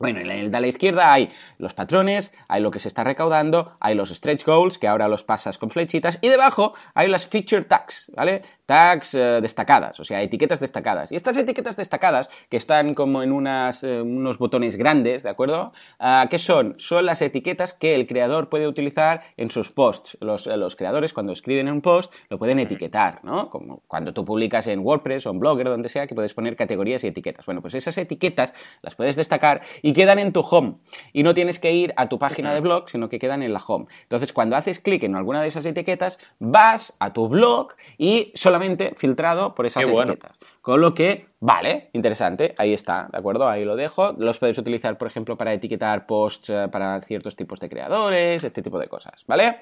Bueno, 0.00 0.20
en 0.20 0.30
el 0.30 0.50
de 0.50 0.60
la 0.62 0.66
izquierda 0.66 1.12
hay 1.12 1.30
los 1.58 1.74
patrones, 1.74 2.32
hay 2.48 2.62
lo 2.62 2.70
que 2.70 2.78
se 2.78 2.88
está 2.88 3.04
recaudando, 3.04 3.76
hay 3.80 3.94
los 3.94 4.08
stretch 4.08 4.46
goals, 4.46 4.78
que 4.78 4.88
ahora 4.88 5.08
los 5.08 5.24
pasas 5.24 5.58
con 5.58 5.68
flechitas, 5.68 6.18
y 6.22 6.30
debajo 6.30 6.72
hay 6.94 7.06
las 7.06 7.26
feature 7.26 7.64
tags, 7.64 8.10
¿vale? 8.16 8.40
Tags 8.64 9.14
eh, 9.14 9.40
destacadas, 9.42 10.00
o 10.00 10.04
sea, 10.04 10.22
etiquetas 10.22 10.58
destacadas. 10.58 11.12
Y 11.12 11.16
estas 11.16 11.36
etiquetas 11.36 11.76
destacadas, 11.76 12.30
que 12.48 12.56
están 12.56 12.94
como 12.94 13.22
en 13.22 13.30
unas, 13.30 13.84
eh, 13.84 14.00
unos 14.00 14.38
botones 14.38 14.76
grandes, 14.76 15.22
¿de 15.22 15.28
acuerdo? 15.28 15.74
Ah, 15.98 16.26
¿Qué 16.30 16.38
son? 16.38 16.76
Son 16.78 17.04
las 17.04 17.20
etiquetas 17.20 17.74
que 17.74 17.94
el 17.94 18.06
creador 18.06 18.48
puede 18.48 18.68
utilizar 18.68 19.22
en 19.36 19.50
sus 19.50 19.70
posts. 19.70 20.16
Los, 20.22 20.46
eh, 20.46 20.56
los 20.56 20.76
creadores, 20.76 21.12
cuando 21.12 21.34
escriben 21.34 21.70
un 21.70 21.82
post, 21.82 22.10
lo 22.30 22.38
pueden 22.38 22.58
etiquetar, 22.58 23.22
¿no? 23.22 23.50
Como 23.50 23.82
cuando 23.86 24.14
tú 24.14 24.24
publicas 24.24 24.66
en 24.66 24.80
WordPress 24.80 25.26
o 25.26 25.30
en 25.32 25.40
Blogger, 25.40 25.68
donde 25.68 25.90
sea, 25.90 26.06
que 26.06 26.14
puedes 26.14 26.32
poner 26.32 26.56
categorías 26.56 27.04
y 27.04 27.08
etiquetas. 27.08 27.44
Bueno, 27.44 27.60
pues 27.60 27.74
esas 27.74 27.98
etiquetas 27.98 28.54
las 28.80 28.94
puedes 28.94 29.14
destacar 29.14 29.60
y 29.90 29.92
quedan 29.92 30.20
en 30.20 30.32
tu 30.32 30.40
home. 30.40 30.74
Y 31.12 31.24
no 31.24 31.34
tienes 31.34 31.58
que 31.58 31.72
ir 31.72 31.92
a 31.96 32.08
tu 32.08 32.16
página 32.16 32.54
de 32.54 32.60
blog, 32.60 32.88
sino 32.88 33.08
que 33.08 33.18
quedan 33.18 33.42
en 33.42 33.52
la 33.52 33.60
home. 33.66 33.86
Entonces, 34.02 34.32
cuando 34.32 34.54
haces 34.54 34.78
clic 34.78 35.02
en 35.02 35.16
alguna 35.16 35.42
de 35.42 35.48
esas 35.48 35.66
etiquetas, 35.66 36.20
vas 36.38 36.94
a 37.00 37.12
tu 37.12 37.28
blog 37.28 37.72
y 37.98 38.30
solamente 38.36 38.92
filtrado 38.96 39.52
por 39.52 39.66
esas 39.66 39.82
etiquetas. 39.82 40.38
Con 40.62 40.80
lo 40.80 40.94
que, 40.94 41.26
vale, 41.40 41.90
interesante, 41.92 42.54
ahí 42.56 42.72
está, 42.72 43.08
¿de 43.10 43.18
acuerdo? 43.18 43.48
Ahí 43.48 43.64
lo 43.64 43.74
dejo. 43.74 44.12
Los 44.16 44.38
puedes 44.38 44.58
utilizar, 44.58 44.96
por 44.96 45.08
ejemplo, 45.08 45.36
para 45.36 45.52
etiquetar 45.52 46.06
posts 46.06 46.50
eh, 46.50 46.68
para 46.70 47.00
ciertos 47.00 47.34
tipos 47.34 47.58
de 47.58 47.68
creadores, 47.68 48.44
este 48.44 48.62
tipo 48.62 48.78
de 48.78 48.86
cosas, 48.86 49.24
¿vale? 49.26 49.58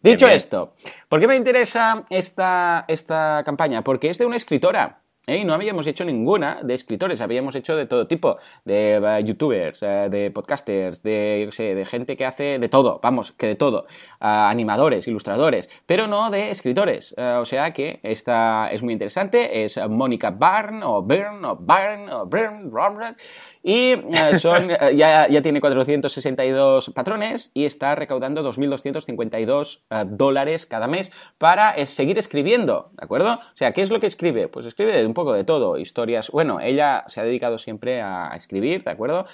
Dicho 0.00 0.26
esto, 0.26 0.72
¿por 1.08 1.20
qué 1.20 1.26
me 1.26 1.36
interesa 1.36 2.04
esta, 2.08 2.86
esta 2.88 3.42
campaña? 3.44 3.82
Porque 3.82 4.08
es 4.08 4.16
de 4.16 4.24
una 4.24 4.36
escritora. 4.36 5.00
Y 5.28 5.44
no 5.44 5.54
habíamos 5.54 5.88
hecho 5.88 6.04
ninguna 6.04 6.60
de 6.62 6.74
escritores, 6.74 7.20
habíamos 7.20 7.56
hecho 7.56 7.74
de 7.74 7.86
todo 7.86 8.06
tipo, 8.06 8.36
de 8.64 8.94
eh, 8.94 9.24
youtubers, 9.24 9.82
eh, 9.82 10.06
de 10.08 10.30
podcasters, 10.30 11.02
de, 11.02 11.42
yo 11.44 11.50
sé, 11.50 11.74
de 11.74 11.84
gente 11.84 12.16
que 12.16 12.24
hace 12.24 12.60
de 12.60 12.68
todo, 12.68 13.00
vamos, 13.02 13.32
que 13.32 13.48
de 13.48 13.54
todo, 13.56 13.86
animadores, 14.20 15.08
ilustradores, 15.08 15.68
pero 15.84 16.06
no 16.06 16.30
de 16.30 16.50
escritores. 16.50 17.12
o 17.18 17.44
sea 17.44 17.72
que 17.72 17.98
esta 18.04 18.70
es 18.70 18.82
muy 18.84 18.92
interesante, 18.92 19.64
es 19.64 19.78
Mónica 19.88 20.30
Barn 20.30 20.84
o 20.84 21.02
Byrne 21.02 21.44
o 21.44 21.56
Barn 21.56 22.08
o 22.08 22.26
Byrne, 22.26 23.16
y 23.66 23.94
eh, 23.94 23.98
son, 24.38 24.70
eh, 24.70 24.94
ya, 24.94 25.26
ya, 25.28 25.42
tiene 25.42 25.60
462 25.60 26.90
patrones 26.90 27.50
y 27.52 27.64
está 27.64 27.96
recaudando 27.96 28.48
2.252 28.48 29.80
eh, 29.90 30.04
dólares 30.06 30.66
cada 30.66 30.86
mes 30.86 31.10
para 31.36 31.74
seguir 31.86 32.16
escribiendo, 32.16 32.90
¿de 32.92 33.04
acuerdo? 33.04 33.34
O 33.34 33.56
sea, 33.56 33.72
¿qué 33.72 33.82
es 33.82 33.90
lo 33.90 33.98
que 33.98 34.06
escribe? 34.06 34.46
Pues 34.46 34.66
escribe 34.66 35.04
un 35.04 35.14
poco 35.14 35.32
de 35.32 35.42
todo, 35.42 35.78
historias. 35.78 36.30
Bueno, 36.30 36.60
ella 36.60 37.02
se 37.08 37.20
ha 37.20 37.24
dedicado 37.24 37.58
siempre 37.58 38.00
a 38.00 38.30
escribir, 38.36 38.84
¿de 38.84 38.90
acuerdo? 38.92 39.26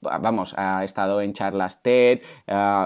vamos, 0.00 0.54
ha 0.56 0.84
estado 0.84 1.20
en 1.20 1.32
charlas 1.32 1.82
TED, 1.82 2.20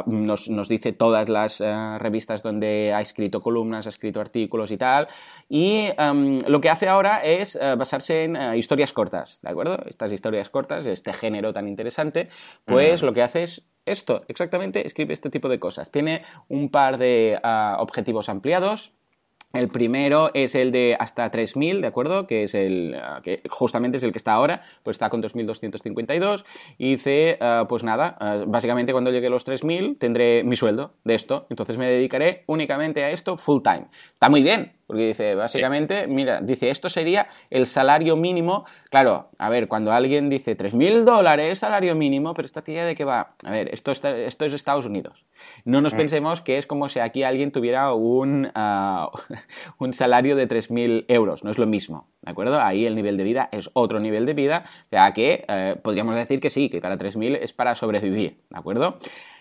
nos, 0.07 0.49
nos, 0.49 0.69
dice 0.69 0.93
todas 0.93 1.29
las 1.29 1.61
revistas 1.99 2.43
donde 2.43 2.95
ha 2.95 3.01
escrito 3.01 3.43
columnas, 3.43 3.87
ha 3.87 3.91
escrito 3.91 4.21
artículos 4.21 4.71
y 4.71 4.79
tal. 4.79 5.09
Y 5.49 5.89
em, 5.99 6.41
lo 6.47 6.61
que 6.61 6.71
hace 6.71 6.89
ahora 6.89 7.19
es 7.19 7.59
basarse 7.77 8.25
en 8.25 8.55
historias 8.55 8.93
cortas, 8.93 9.41
¿de 9.43 9.51
acuerdo? 9.51 9.79
Estas 9.87 10.13
historias 10.13 10.49
cortas 10.49 10.62
este 10.71 11.13
género 11.13 11.53
tan 11.53 11.69
interesante, 11.69 12.29
pues 12.65 13.03
lo 13.03 13.13
que 13.13 13.23
hace 13.23 13.43
es 13.45 13.63
esto, 13.85 14.23
exactamente, 14.29 14.87
escribe 14.87 15.13
este 15.13 15.31
tipo 15.31 15.49
de 15.49 15.59
cosas. 15.59 15.91
Tiene 15.91 16.23
un 16.49 16.69
par 16.71 16.99
de 16.99 17.39
ah, 17.43 17.77
objetivos 17.81 18.29
ampliados, 18.29 18.93
el 19.53 19.69
primero 19.69 20.31
es 20.33 20.55
el 20.55 20.73
de 20.73 20.97
hasta 20.99 21.31
3.000, 21.31 21.81
¿de 21.81 21.87
acuerdo? 21.87 22.27
Que 22.27 22.45
es 22.45 22.55
el 22.55 22.97
ah, 22.99 23.21
que 23.23 23.43
justamente 23.51 23.99
es 23.99 24.05
el 24.05 24.13
que 24.13 24.19
está 24.19 24.33
ahora, 24.33 24.63
pues 24.83 24.95
está 24.95 25.11
con 25.11 25.23
2.252 25.23 26.45
y 26.79 26.93
dice, 26.93 27.39
ah, 27.41 27.67
pues 27.69 27.85
nada, 27.85 28.45
básicamente 28.47 28.93
cuando 28.93 29.11
llegue 29.11 29.27
a 29.27 29.31
los 29.31 29.47
3.000 29.47 29.99
tendré 29.99 30.43
mi 30.45 30.57
sueldo 30.57 30.95
de 31.05 31.15
esto, 31.15 31.47
entonces 31.51 31.77
me 31.77 31.87
dedicaré 31.87 32.45
únicamente 32.47 33.05
a 33.05 33.11
esto 33.11 33.37
full 33.37 33.63
time. 33.63 33.89
Está 34.15 34.29
muy 34.29 34.43
bien, 34.43 34.73
porque 34.93 35.07
dice, 35.07 35.35
básicamente, 35.35 36.07
mira, 36.07 36.43
dice, 36.43 36.69
esto 36.69 36.91
sería 36.91 37.27
el 37.49 37.65
salario 37.65 38.15
mínimo. 38.15 38.67
Claro, 38.91 39.31
a 39.39 39.49
ver, 39.49 39.67
cuando 39.67 39.91
alguien 39.91 40.29
dice 40.29 40.55
3.000 40.55 41.05
dólares 41.05 41.61
salario 41.61 41.95
mínimo, 41.95 42.35
pero 42.35 42.45
esta 42.45 42.61
tía 42.61 42.85
de 42.85 42.95
qué 42.95 43.07
va. 43.07 43.33
A 43.43 43.51
ver, 43.51 43.73
esto, 43.73 43.91
esto 43.91 44.45
es 44.45 44.53
Estados 44.53 44.85
Unidos. 44.85 45.25
No 45.65 45.81
nos 45.81 45.95
mm. 45.95 45.97
pensemos 45.97 46.43
que 46.43 46.59
es 46.59 46.67
como 46.67 46.91
si 46.91 46.99
aquí 46.99 47.23
alguien 47.23 47.53
tuviera 47.53 47.95
un, 47.95 48.53
uh, 48.55 49.09
un 49.79 49.95
salario 49.95 50.37
de 50.37 50.47
3.000 50.47 51.07
euros. 51.09 51.43
No 51.43 51.51
es 51.51 51.57
lo 51.57 51.67
mismo, 51.67 52.07
¿de 52.21 52.31
acuerdo? 52.31 52.61
Ahí 52.61 52.85
el 52.85 52.95
nivel 52.95 53.17
de 53.17 53.25
vida 53.25 53.49
es 53.51 53.71
otro 53.73 53.99
nivel 53.99 54.27
de 54.27 54.35
vida. 54.35 54.65
O 54.67 54.89
sea 54.91 55.15
que 55.15 55.47
eh, 55.49 55.77
podríamos 55.83 56.17
decir 56.17 56.39
que 56.39 56.51
sí, 56.51 56.69
que 56.69 56.83
para 56.83 56.99
3.000 56.99 57.39
es 57.41 57.55
para 57.55 57.75
sobrevivir, 57.77 58.43
¿de 58.51 58.59
acuerdo? 58.59 58.99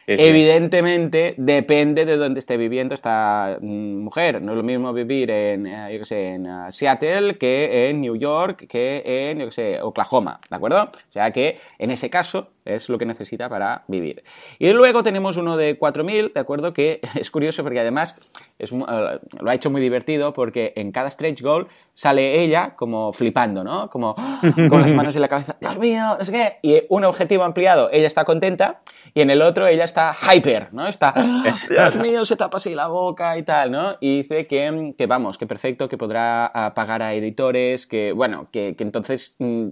Evidentemente, 0.07 1.35
depende 1.37 2.05
de 2.05 2.17
dónde 2.17 2.39
esté 2.39 2.57
viviendo 2.57 2.93
esta 2.93 3.57
mm, 3.61 4.03
mujer. 4.03 4.41
No 4.41 4.51
es 4.51 4.57
lo 4.57 4.63
mismo 4.63 4.93
vivir 4.93 5.31
en, 5.31 5.67
eh, 5.67 5.97
yo 5.97 6.05
sé, 6.05 6.33
en 6.35 6.45
eh, 6.45 6.71
Seattle 6.71 7.37
que 7.37 7.89
en 7.89 8.01
New 8.01 8.15
York, 8.15 8.67
que 8.67 9.03
en, 9.05 9.39
yo 9.39 9.51
sé, 9.51 9.81
Oklahoma, 9.81 10.39
¿de 10.49 10.55
acuerdo? 10.55 10.83
O 10.83 11.11
sea 11.11 11.31
que, 11.31 11.59
en 11.77 11.91
ese 11.91 12.09
caso, 12.09 12.49
es 12.65 12.89
lo 12.89 12.97
que 12.97 13.05
necesita 13.05 13.49
para 13.49 13.83
vivir. 13.87 14.23
Y 14.59 14.71
luego 14.73 15.03
tenemos 15.03 15.37
uno 15.37 15.57
de 15.57 15.79
4.000, 15.79 16.33
¿de 16.33 16.39
acuerdo? 16.39 16.73
Que 16.73 17.01
es 17.15 17.31
curioso 17.31 17.63
porque 17.63 17.79
además 17.79 18.15
es, 18.59 18.71
eh, 18.71 18.75
lo 18.75 19.49
ha 19.49 19.53
hecho 19.53 19.69
muy 19.69 19.81
divertido 19.81 20.33
porque 20.33 20.73
en 20.75 20.91
cada 20.91 21.09
stretch 21.09 21.41
goal 21.41 21.67
sale 21.93 22.41
ella 22.41 22.75
como 22.75 23.13
flipando, 23.13 23.63
¿no? 23.63 23.89
Como 23.89 24.15
con 24.69 24.81
las 24.81 24.93
manos 24.93 25.15
en 25.15 25.21
la 25.21 25.27
cabeza, 25.27 25.57
Dios 25.59 25.77
mío, 25.77 26.15
no 26.17 26.25
sé 26.25 26.31
qué. 26.31 26.57
Y 26.61 26.83
un 26.89 27.03
objetivo 27.03 27.43
ampliado, 27.43 27.89
ella 27.91 28.07
está 28.07 28.25
contenta 28.25 28.79
y 29.13 29.21
en 29.21 29.29
el 29.29 29.41
otro 29.41 29.67
ella 29.67 29.83
está 29.83 30.13
hyper, 30.13 30.73
¿no? 30.73 30.87
Está, 30.87 31.13
Dios 31.69 31.95
mío, 32.01 32.25
se 32.25 32.35
tapa 32.35 32.57
así 32.57 32.75
la 32.75 32.87
boca 32.87 33.37
y 33.37 33.43
tal, 33.43 33.71
¿no? 33.71 33.97
Y 33.99 34.17
dice 34.17 34.47
que, 34.47 34.93
que 34.97 35.05
vamos, 35.07 35.37
que 35.37 35.47
perfecto, 35.47 35.89
que 35.89 35.97
podrá 35.97 36.45
ah, 36.45 36.73
pagar 36.73 37.01
a 37.01 37.13
editores, 37.13 37.87
que 37.87 38.11
bueno, 38.11 38.47
que, 38.51 38.75
que 38.75 38.83
entonces 38.83 39.35
mm, 39.39 39.67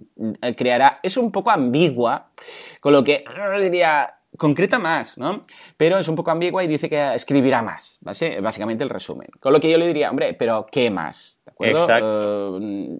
creará... 0.58 1.00
Es 1.04 1.18
un 1.18 1.32
poco 1.32 1.52
ambigua 1.52 2.30
con 2.80 2.94
lo 2.94 3.04
que 3.04 3.24
diría, 3.62 4.16
concreta 4.38 4.80
más, 4.80 5.18
¿no? 5.18 5.42
Pero 5.78 5.98
es 5.98 6.08
un 6.08 6.16
poco 6.16 6.32
ambigua 6.32 6.64
y 6.64 6.68
dice 6.68 6.90
que 6.90 7.16
escribirá 7.16 7.62
más, 7.62 8.00
básicamente 8.02 8.84
el 8.84 8.90
resumen. 8.90 9.28
Con 9.40 9.54
lo 9.54 9.60
que 9.60 9.70
yo 9.70 9.78
le 9.78 9.88
diría, 9.88 10.10
hombre, 10.10 10.34
pero 10.34 10.66
¿qué 10.72 10.90
más? 10.90 11.42
¿De 11.46 11.52
acuerdo? 11.52 11.80
Exacto. 11.80 12.58
Eh, 12.62 13.00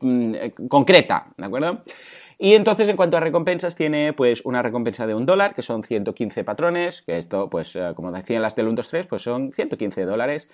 mm, 0.00 0.66
concreta, 0.68 1.26
¿de 1.36 1.44
acuerdo? 1.44 1.82
Y 2.40 2.54
entonces, 2.54 2.88
en 2.88 2.96
cuanto 2.96 3.16
a 3.16 3.20
recompensas, 3.20 3.74
tiene 3.74 4.12
pues 4.12 4.42
una 4.44 4.62
recompensa 4.62 5.08
de 5.08 5.14
un 5.14 5.26
dólar, 5.26 5.54
que 5.54 5.62
son 5.62 5.82
115 5.82 6.44
patrones, 6.44 7.02
que 7.02 7.18
esto, 7.18 7.50
pues, 7.50 7.74
eh, 7.74 7.92
como 7.96 8.12
decían 8.12 8.42
las 8.42 8.54
del 8.54 8.68
1, 8.68 8.76
2, 8.76 8.88
3, 8.88 9.06
pues 9.08 9.22
son 9.22 9.52
115 9.52 10.04
dólares 10.04 10.48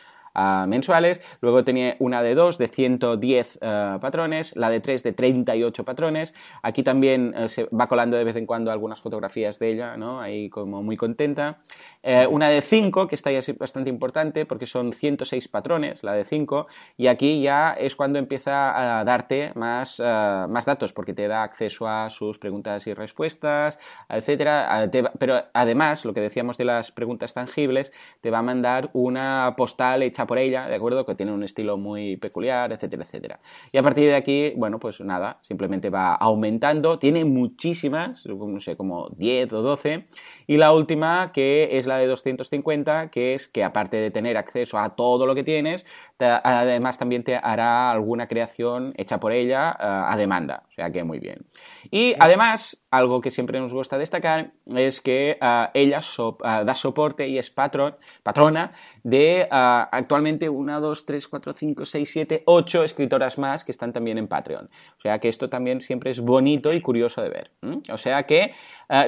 mensuales. 0.66 1.20
Luego 1.40 1.64
tenía 1.64 1.96
una 1.98 2.22
de 2.22 2.34
2 2.34 2.58
de 2.58 2.68
110 2.68 3.58
eh, 3.60 3.98
patrones, 4.00 4.54
la 4.56 4.70
de 4.70 4.80
3 4.80 5.02
de 5.02 5.12
38 5.12 5.84
patrones. 5.84 6.34
Aquí 6.62 6.82
también 6.82 7.34
eh, 7.36 7.48
se 7.48 7.64
va 7.64 7.86
colando 7.86 8.16
de 8.16 8.24
vez 8.24 8.36
en 8.36 8.46
cuando 8.46 8.72
algunas 8.72 9.00
fotografías 9.00 9.58
de 9.58 9.70
ella, 9.70 9.96
¿no? 9.96 10.20
Ahí 10.20 10.50
como 10.50 10.82
muy 10.82 10.96
contenta. 10.96 11.58
Eh, 12.02 12.26
una 12.26 12.48
de 12.48 12.60
5, 12.60 13.06
que 13.08 13.14
está 13.14 13.30
ya 13.30 13.40
bastante 13.58 13.90
importante 13.90 14.46
porque 14.46 14.66
son 14.66 14.92
106 14.92 15.48
patrones, 15.48 16.02
la 16.02 16.12
de 16.12 16.24
5, 16.24 16.66
y 16.96 17.06
aquí 17.06 17.40
ya 17.40 17.72
es 17.72 17.96
cuando 17.96 18.18
empieza 18.18 19.00
a 19.00 19.04
darte 19.04 19.52
más, 19.54 20.00
más 20.00 20.64
datos 20.64 20.92
porque 20.92 21.14
te 21.14 21.28
da 21.28 21.42
acceso 21.42 21.88
a 21.88 22.10
sus 22.10 22.38
preguntas 22.38 22.86
y 22.86 22.94
respuestas, 22.94 23.78
etcétera. 24.08 24.90
pero 25.18 25.44
además, 25.54 26.04
lo 26.04 26.12
que 26.12 26.20
decíamos 26.20 26.58
de 26.58 26.64
las 26.64 26.92
preguntas 26.92 27.34
tangibles, 27.34 27.92
te 28.20 28.30
va 28.30 28.38
a 28.38 28.42
mandar 28.42 28.90
una 28.92 29.54
postal 29.56 30.02
hecha 30.02 30.23
por 30.26 30.38
ella, 30.38 30.66
¿de 30.68 30.74
acuerdo? 30.74 31.04
Que 31.04 31.14
tiene 31.14 31.32
un 31.32 31.42
estilo 31.42 31.76
muy 31.76 32.16
peculiar, 32.16 32.72
etcétera, 32.72 33.02
etcétera. 33.02 33.40
Y 33.72 33.78
a 33.78 33.82
partir 33.82 34.06
de 34.06 34.16
aquí, 34.16 34.52
bueno, 34.56 34.78
pues 34.78 35.00
nada, 35.00 35.38
simplemente 35.42 35.90
va 35.90 36.14
aumentando. 36.14 36.98
Tiene 36.98 37.24
muchísimas, 37.24 38.24
no 38.26 38.60
sé, 38.60 38.76
como 38.76 39.08
10 39.10 39.52
o 39.52 39.62
12. 39.62 40.06
Y 40.46 40.56
la 40.56 40.72
última, 40.72 41.32
que 41.32 41.78
es 41.78 41.86
la 41.86 41.98
de 41.98 42.06
250, 42.06 43.10
que 43.10 43.34
es 43.34 43.48
que 43.48 43.64
aparte 43.64 43.96
de 43.96 44.10
tener 44.10 44.36
acceso 44.36 44.78
a 44.78 44.96
todo 44.96 45.26
lo 45.26 45.34
que 45.34 45.44
tienes, 45.44 45.86
además 46.18 46.98
también 46.98 47.24
te 47.24 47.36
hará 47.36 47.90
alguna 47.90 48.28
creación 48.28 48.92
hecha 48.96 49.20
por 49.20 49.32
ella 49.32 49.70
eh, 49.78 49.84
a 49.84 50.16
demanda. 50.16 50.64
O 50.68 50.72
sea 50.72 50.90
que 50.90 51.04
muy 51.04 51.18
bien. 51.18 51.46
Y 51.90 52.14
además, 52.18 52.78
algo 52.96 53.20
que 53.20 53.30
siempre 53.30 53.58
nos 53.60 53.72
gusta 53.72 53.98
destacar 53.98 54.52
es 54.66 55.00
que 55.00 55.38
eh, 55.40 55.66
ella 55.74 56.00
eh, 56.00 56.64
da 56.64 56.74
soporte 56.74 57.26
y 57.26 57.38
es 57.38 57.50
patrón, 57.50 57.96
patrona 58.22 58.70
de 59.02 59.46
actualmente 59.50 60.48
1, 60.48 60.80
2, 60.80 61.06
3, 61.06 61.28
4, 61.28 61.52
5, 61.54 61.84
6, 61.84 62.10
7, 62.10 62.42
8 62.46 62.84
escritoras 62.84 63.38
más 63.38 63.64
que 63.64 63.72
están 63.72 63.92
también 63.92 64.18
en 64.18 64.28
Patreon. 64.28 64.70
O 64.96 65.00
sea 65.00 65.18
que 65.18 65.28
esto 65.28 65.48
también 65.48 65.80
siempre 65.80 66.10
es 66.10 66.20
bonito 66.20 66.72
y 66.72 66.80
curioso 66.80 67.22
de 67.22 67.28
ver. 67.28 67.50
O 67.90 67.98
sea 67.98 68.24
que 68.24 68.52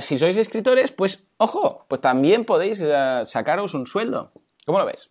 si 0.01 0.19
sois 0.19 0.37
escritores, 0.37 0.93
pues 0.93 1.27
ojo, 1.37 1.87
pues 1.89 2.01
también 2.01 2.45
podéis 2.45 2.83
sacaros 3.25 3.75
un 3.75 3.87
sueldo. 3.87 4.33
¿Cómo 4.67 4.79
lo 4.79 4.87
ves? 4.87 5.11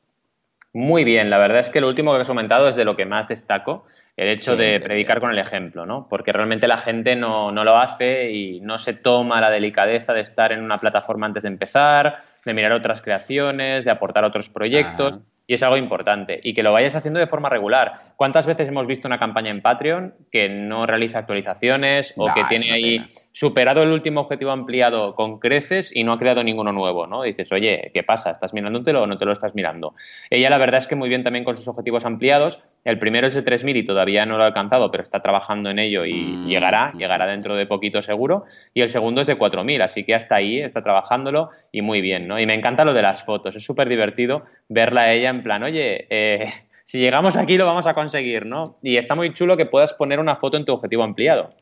Muy 0.76 1.06
bien, 1.06 1.30
la 1.30 1.38
verdad 1.38 1.60
es 1.60 1.70
que 1.70 1.80
lo 1.80 1.88
último 1.88 2.14
que 2.14 2.20
has 2.20 2.28
comentado 2.28 2.68
es 2.68 2.76
de 2.76 2.84
lo 2.84 2.98
que 2.98 3.06
más 3.06 3.30
destaco, 3.30 3.86
el 4.18 4.28
hecho 4.28 4.58
de 4.58 4.82
predicar 4.82 5.22
con 5.22 5.32
el 5.32 5.40
ejemplo, 5.40 5.86
¿no? 5.86 6.06
Porque 6.10 6.34
realmente 6.34 6.68
la 6.68 6.80
gente 6.80 7.16
no, 7.16 7.50
no, 7.50 7.64
lo 7.64 7.78
hace 7.78 8.30
y 8.34 8.60
no 8.60 8.78
se 8.78 8.92
toma 8.92 9.40
la 9.40 9.50
delicadeza 9.50 10.14
de 10.14 10.20
estar 10.20 10.52
en 10.52 10.62
una 10.62 10.78
plataforma 10.78 11.28
antes 11.28 11.44
de 11.44 11.50
empezar, 11.50 12.18
de 12.44 12.54
mirar 12.54 12.74
otras 12.74 13.02
creaciones, 13.02 13.86
de 13.86 13.92
aportar 13.92 14.26
otros 14.26 14.50
proyectos. 14.50 15.22
Y 15.48 15.54
es 15.54 15.64
algo 15.64 15.78
importante. 15.78 16.40
Y 16.44 16.54
que 16.54 16.64
lo 16.64 16.74
vayas 16.74 16.96
haciendo 16.96 17.20
de 17.20 17.28
forma 17.28 17.50
regular. 17.50 17.94
¿Cuántas 18.16 18.46
veces 18.46 18.68
hemos 18.68 18.88
visto 18.88 19.08
una 19.08 19.20
campaña 19.20 19.52
en 19.52 19.62
Patreon 19.62 20.16
que 20.32 20.50
no 20.50 20.86
realiza 20.86 21.20
actualizaciones 21.20 22.14
o 22.18 22.34
que 22.34 22.44
tiene 22.46 22.72
ahí 22.72 23.06
superado 23.32 23.84
el 23.84 23.90
último 23.90 24.22
objetivo 24.22 24.52
ampliado 24.52 25.16
con 25.16 25.40
creces 25.40 25.96
y 25.96 26.04
no 26.04 26.14
ha 26.14 26.20
creado 26.20 26.44
ninguno 26.44 26.72
nuevo? 26.72 27.06
¿no? 27.08 27.24
dices, 27.24 27.52
oye, 27.52 27.92
¿qué 27.94 28.04
pasa? 28.04 28.32
¿Estás 28.32 28.54
mirándotelo 28.54 29.04
o 29.04 29.08
no 29.08 29.18
te 29.18 29.26
lo 29.26 29.32
estás 29.32 29.54
mirando? 29.56 29.94
Ella 30.30 30.50
la 30.50 30.58
verdad 30.58 30.80
es 30.80 30.88
que 30.88 30.96
muy 30.96 31.10
bien 31.10 31.24
también 31.24 31.46
con 31.46 31.56
sus 31.56 31.68
objetivos 31.68 32.06
ampliados. 32.06 32.60
El 32.86 33.00
primero 33.00 33.26
es 33.26 33.34
de 33.34 33.43
3.000 33.43 33.78
y 33.78 33.84
todavía 33.84 34.28
no 34.28 34.38
lo 34.38 34.43
ha 34.43 34.48
alcanzado, 34.48 34.91
pero 34.91 35.02
está 35.02 35.21
trabajando 35.21 35.71
en 35.71 35.80
ello 35.80 36.06
y 36.06 36.13
mm. 36.13 36.48
llegará, 36.48 36.93
llegará 36.93 37.26
dentro 37.26 37.56
de 37.56 37.65
poquito 37.65 38.04
seguro. 38.04 38.45
Y 38.76 38.82
el 38.82 38.89
segundo 38.89 39.21
es 39.21 39.28
de 39.28 39.38
4.000, 39.38 39.82
así 39.84 40.04
que 40.04 40.13
hasta 40.13 40.36
ahí 40.36 40.62
está 40.62 40.84
trabajándolo 40.84 41.50
y 41.71 41.82
muy 41.82 42.00
bien. 42.02 42.28
¿no? 42.28 42.39
Y 42.39 42.45
me 42.45 42.54
encanta 42.54 42.86
lo 42.86 42.93
de 42.93 43.02
las 43.02 43.24
fotos. 43.24 43.56
Es 43.56 43.65
súper 43.65 43.89
divertido 43.89 44.45
verla 44.69 45.02
a 45.02 45.13
ella 45.13 45.30
en 45.30 45.41
plan, 45.41 45.63
oye, 45.63 46.06
eh, 46.12 46.45
si 46.86 47.00
llegamos 47.00 47.36
aquí 47.38 47.58
lo 47.58 47.65
vamos 47.65 47.88
a 47.88 47.95
conseguir, 47.95 48.45
¿no? 48.45 48.78
Y 48.84 48.98
está 48.98 49.15
muy 49.15 49.34
chulo 49.34 49.58
que 49.58 49.65
puedas 49.65 49.95
poner 49.95 50.19
una 50.19 50.36
foto 50.36 50.56
en 50.56 50.65
tu 50.65 50.74
objetivo 50.74 51.04
ampliado. 51.04 51.56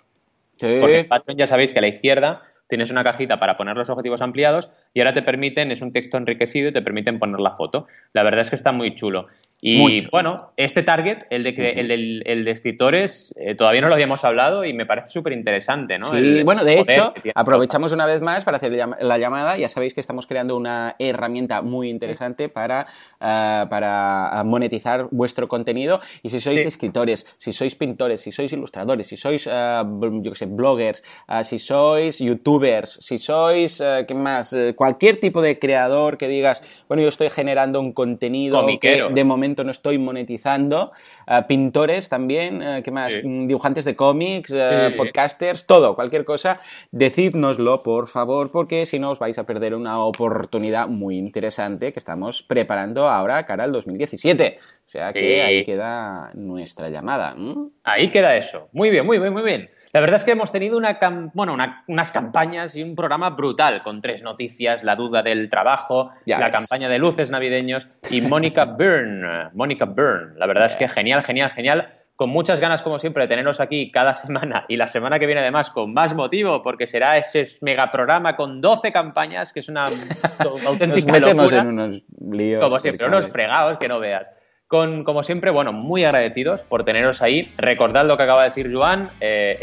Porque 0.60 1.00
en 1.00 1.08
Patreon 1.08 1.38
ya 1.38 1.48
sabéis 1.48 1.74
que 1.74 1.80
a 1.80 1.82
la 1.82 1.88
izquierda 1.88 2.42
tienes 2.74 2.90
una 2.90 3.04
cajita 3.04 3.38
para 3.38 3.56
poner 3.56 3.78
los 3.78 3.88
objetivos 3.92 4.20
ampliados 4.22 4.72
y 4.96 5.00
ahora 5.00 5.14
te 5.14 5.22
permiten, 5.22 5.72
es 5.72 5.84
un 5.84 5.92
texto 5.92 6.18
enriquecido 6.18 6.70
y 6.70 6.74
te 6.74 6.82
permiten 6.82 7.20
poner 7.20 7.40
la 7.40 7.52
foto. 7.52 7.86
La 8.14 8.24
verdad 8.24 8.42
es 8.42 8.50
que 8.50 8.56
está 8.56 8.72
muy 8.72 8.96
chulo. 8.96 9.28
Y 9.66 10.08
bueno, 10.08 10.52
este 10.58 10.84
target, 10.84 11.20
el 11.30 11.44
de, 11.44 12.22
el 12.26 12.44
de 12.44 12.52
escritores, 12.52 13.34
eh, 13.38 13.56
todavía 13.56 13.80
no 13.80 13.88
lo 13.88 13.94
habíamos 13.94 14.26
hablado 14.26 14.66
y 14.66 14.74
me 14.74 14.86
parece 14.86 15.12
súper 15.12 15.32
interesante, 15.32 15.98
¿no? 15.98 16.12
Sí, 16.12 16.44
bueno, 16.44 16.66
de 16.66 16.80
hecho, 16.80 17.14
aprovechamos 17.34 17.94
una 17.94 18.06
vez 18.06 18.22
más 18.22 18.44
para 18.44 18.58
hacer 18.58 18.74
la 18.74 19.18
llamada. 19.18 19.56
Ya 19.58 19.70
sabéis 19.70 19.94
que 19.94 20.02
estamos 20.02 20.28
creando 20.28 20.58
una 20.58 20.96
herramienta 21.00 21.62
muy 21.62 21.90
interesante 21.90 22.50
para, 22.50 22.88
eh, 23.22 23.66
para 23.70 24.42
monetizar 24.44 25.08
vuestro 25.12 25.48
contenido. 25.48 26.02
Y 26.24 26.30
si 26.30 26.42
sois 26.42 26.66
escritores, 26.66 27.26
si 27.38 27.54
sois 27.54 27.76
pintores, 27.76 28.20
si 28.20 28.34
sois 28.34 28.52
ilustradores, 28.52 29.08
si 29.08 29.16
sois, 29.16 29.48
eh, 29.50 29.84
yo 30.24 30.32
qué 30.32 30.38
sé, 30.38 30.46
bloggers, 30.48 31.04
si 31.44 31.60
sois 31.60 32.20
youtubers, 32.20 32.63
si 33.00 33.18
sois, 33.18 33.82
¿qué 34.08 34.14
más? 34.16 34.56
cualquier 34.76 35.20
tipo 35.20 35.42
de 35.42 35.60
creador 35.60 36.18
que 36.18 36.28
digas, 36.28 36.64
bueno, 36.88 37.04
yo 37.04 37.10
estoy 37.10 37.30
generando 37.30 37.80
un 37.80 37.94
contenido 37.94 38.66
que 38.80 39.04
de 39.12 39.24
momento 39.24 39.64
no 39.64 39.72
estoy 39.72 39.98
monetizando. 39.98 40.92
Eh, 41.28 41.42
pintores 41.48 42.10
también, 42.10 42.62
eh, 42.62 42.82
¿qué 42.84 42.92
más? 42.92 43.14
Mm, 43.24 43.48
dibujantes 43.48 43.86
de 43.86 43.96
cómics, 43.96 44.52
eh, 44.56 44.94
podcasters, 44.98 45.66
todo, 45.66 45.96
cualquier 45.96 46.26
cosa. 46.26 46.60
Decídnoslo, 46.92 47.84
por 47.84 48.08
favor, 48.08 48.52
porque 48.52 48.86
si 48.86 49.00
no 49.00 49.12
os 49.12 49.20
vais 49.20 49.38
a 49.38 49.46
perder 49.46 49.76
una 49.76 50.04
oportunidad 50.04 50.88
muy 50.88 51.18
interesante 51.18 51.94
que 51.94 52.00
estamos 52.00 52.44
preparando 52.44 53.08
ahora 53.08 53.46
cara 53.46 53.64
al 53.64 53.72
2017. 53.72 54.58
O 54.94 54.96
sea 54.96 55.12
que 55.12 55.42
ahí 55.42 55.64
queda 55.64 56.30
nuestra 56.36 56.88
llamada. 56.88 57.36
Ahí 57.84 58.12
queda 58.12 58.36
eso. 58.36 58.70
Muy 58.74 58.92
bien, 58.92 59.04
muy 59.04 59.18
bien, 59.18 59.34
muy 59.34 59.42
bien. 59.42 59.72
La 59.92 60.02
verdad 60.02 60.18
es 60.18 60.24
que 60.24 60.34
hemos 60.34 60.52
tenido 60.52 60.78
una 60.78 61.00
bueno, 61.34 61.58
unas 61.88 62.12
campañas 62.12 62.76
y 62.76 62.84
un 62.84 62.96
programa 62.96 63.32
brutal 63.32 63.82
con 63.82 64.02
tres 64.02 64.22
noticias, 64.22 64.84
la 64.84 64.96
duda 64.96 65.24
del 65.24 65.50
trabajo, 65.50 66.12
la 66.28 66.52
campaña 66.52 66.90
de 66.90 67.00
luces 67.00 67.32
navideños 67.32 67.88
y 68.12 68.22
Mónica 68.22 68.66
Byrne. 68.78 69.50
Mónica 69.54 69.86
Byrne. 69.86 70.38
La 70.38 70.46
verdad 70.46 70.68
es 70.68 70.76
que 70.76 70.88
genial, 70.88 71.24
genial, 71.24 71.50
genial. 71.50 71.92
Con 72.16 72.30
muchas 72.30 72.60
ganas, 72.60 72.84
como 72.84 73.00
siempre, 73.00 73.24
de 73.24 73.30
teneros 73.30 73.60
aquí 73.60 73.92
cada 73.92 74.14
semana 74.14 74.66
y 74.68 74.78
la 74.78 74.86
semana 74.86 75.18
que 75.18 75.26
viene, 75.26 75.42
además, 75.42 75.72
con 75.72 75.92
más 75.92 76.14
motivo, 76.14 76.62
porque 76.62 76.86
será 76.86 77.18
ese 77.18 77.48
megaprograma 77.62 78.36
con 78.36 78.62
12 78.62 78.92
campañas, 78.92 79.54
que 79.54 79.62
es 79.62 79.70
una 79.70 79.86
auténtica 80.68 81.18
locura. 81.18 81.62
en 81.62 81.68
unos 81.68 82.04
líos. 82.30 82.64
Como 82.64 82.80
siempre, 82.80 83.08
unos 83.08 83.28
fregados 83.30 83.80
que 83.80 83.88
no 83.88 84.00
veas 84.00 84.30
como 84.74 85.22
siempre, 85.22 85.52
bueno, 85.52 85.72
muy 85.72 86.04
agradecidos 86.04 86.64
por 86.64 86.84
teneros 86.84 87.22
ahí. 87.22 87.48
Recordad 87.58 88.08
lo 88.08 88.18
que 88.18 88.24
acaba 88.24 88.42
de 88.42 88.50
decir 88.50 88.74
Joan, 88.74 89.10
eh, 89.22 89.58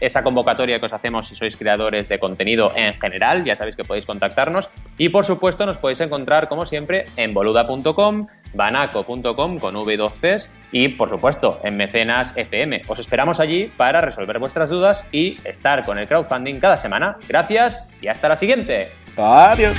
esa 0.00 0.22
convocatoria 0.22 0.78
que 0.78 0.86
os 0.86 0.92
hacemos 0.92 1.26
si 1.26 1.34
sois 1.34 1.56
creadores 1.56 2.08
de 2.08 2.18
contenido 2.18 2.70
en 2.76 2.92
general, 2.94 3.44
ya 3.44 3.56
sabéis 3.56 3.74
que 3.74 3.84
podéis 3.84 4.06
contactarnos. 4.06 4.70
Y 4.96 5.08
por 5.08 5.24
supuesto, 5.24 5.66
nos 5.66 5.78
podéis 5.78 6.00
encontrar, 6.00 6.48
como 6.48 6.66
siempre, 6.66 7.06
en 7.16 7.34
boluda.com, 7.34 8.28
banaco.com 8.54 9.58
con 9.58 9.74
V2Cs 9.74 10.48
y, 10.70 10.88
por 10.88 11.08
supuesto, 11.08 11.58
en 11.64 11.76
Mecenas 11.76 12.32
FM. 12.36 12.82
Os 12.86 13.00
esperamos 13.00 13.40
allí 13.40 13.72
para 13.76 14.00
resolver 14.00 14.38
vuestras 14.38 14.70
dudas 14.70 15.04
y 15.10 15.36
estar 15.44 15.84
con 15.84 15.98
el 15.98 16.06
crowdfunding 16.06 16.60
cada 16.60 16.76
semana. 16.76 17.16
Gracias 17.28 17.88
y 18.00 18.06
hasta 18.06 18.28
la 18.28 18.36
siguiente. 18.36 18.88
Adiós. 19.16 19.76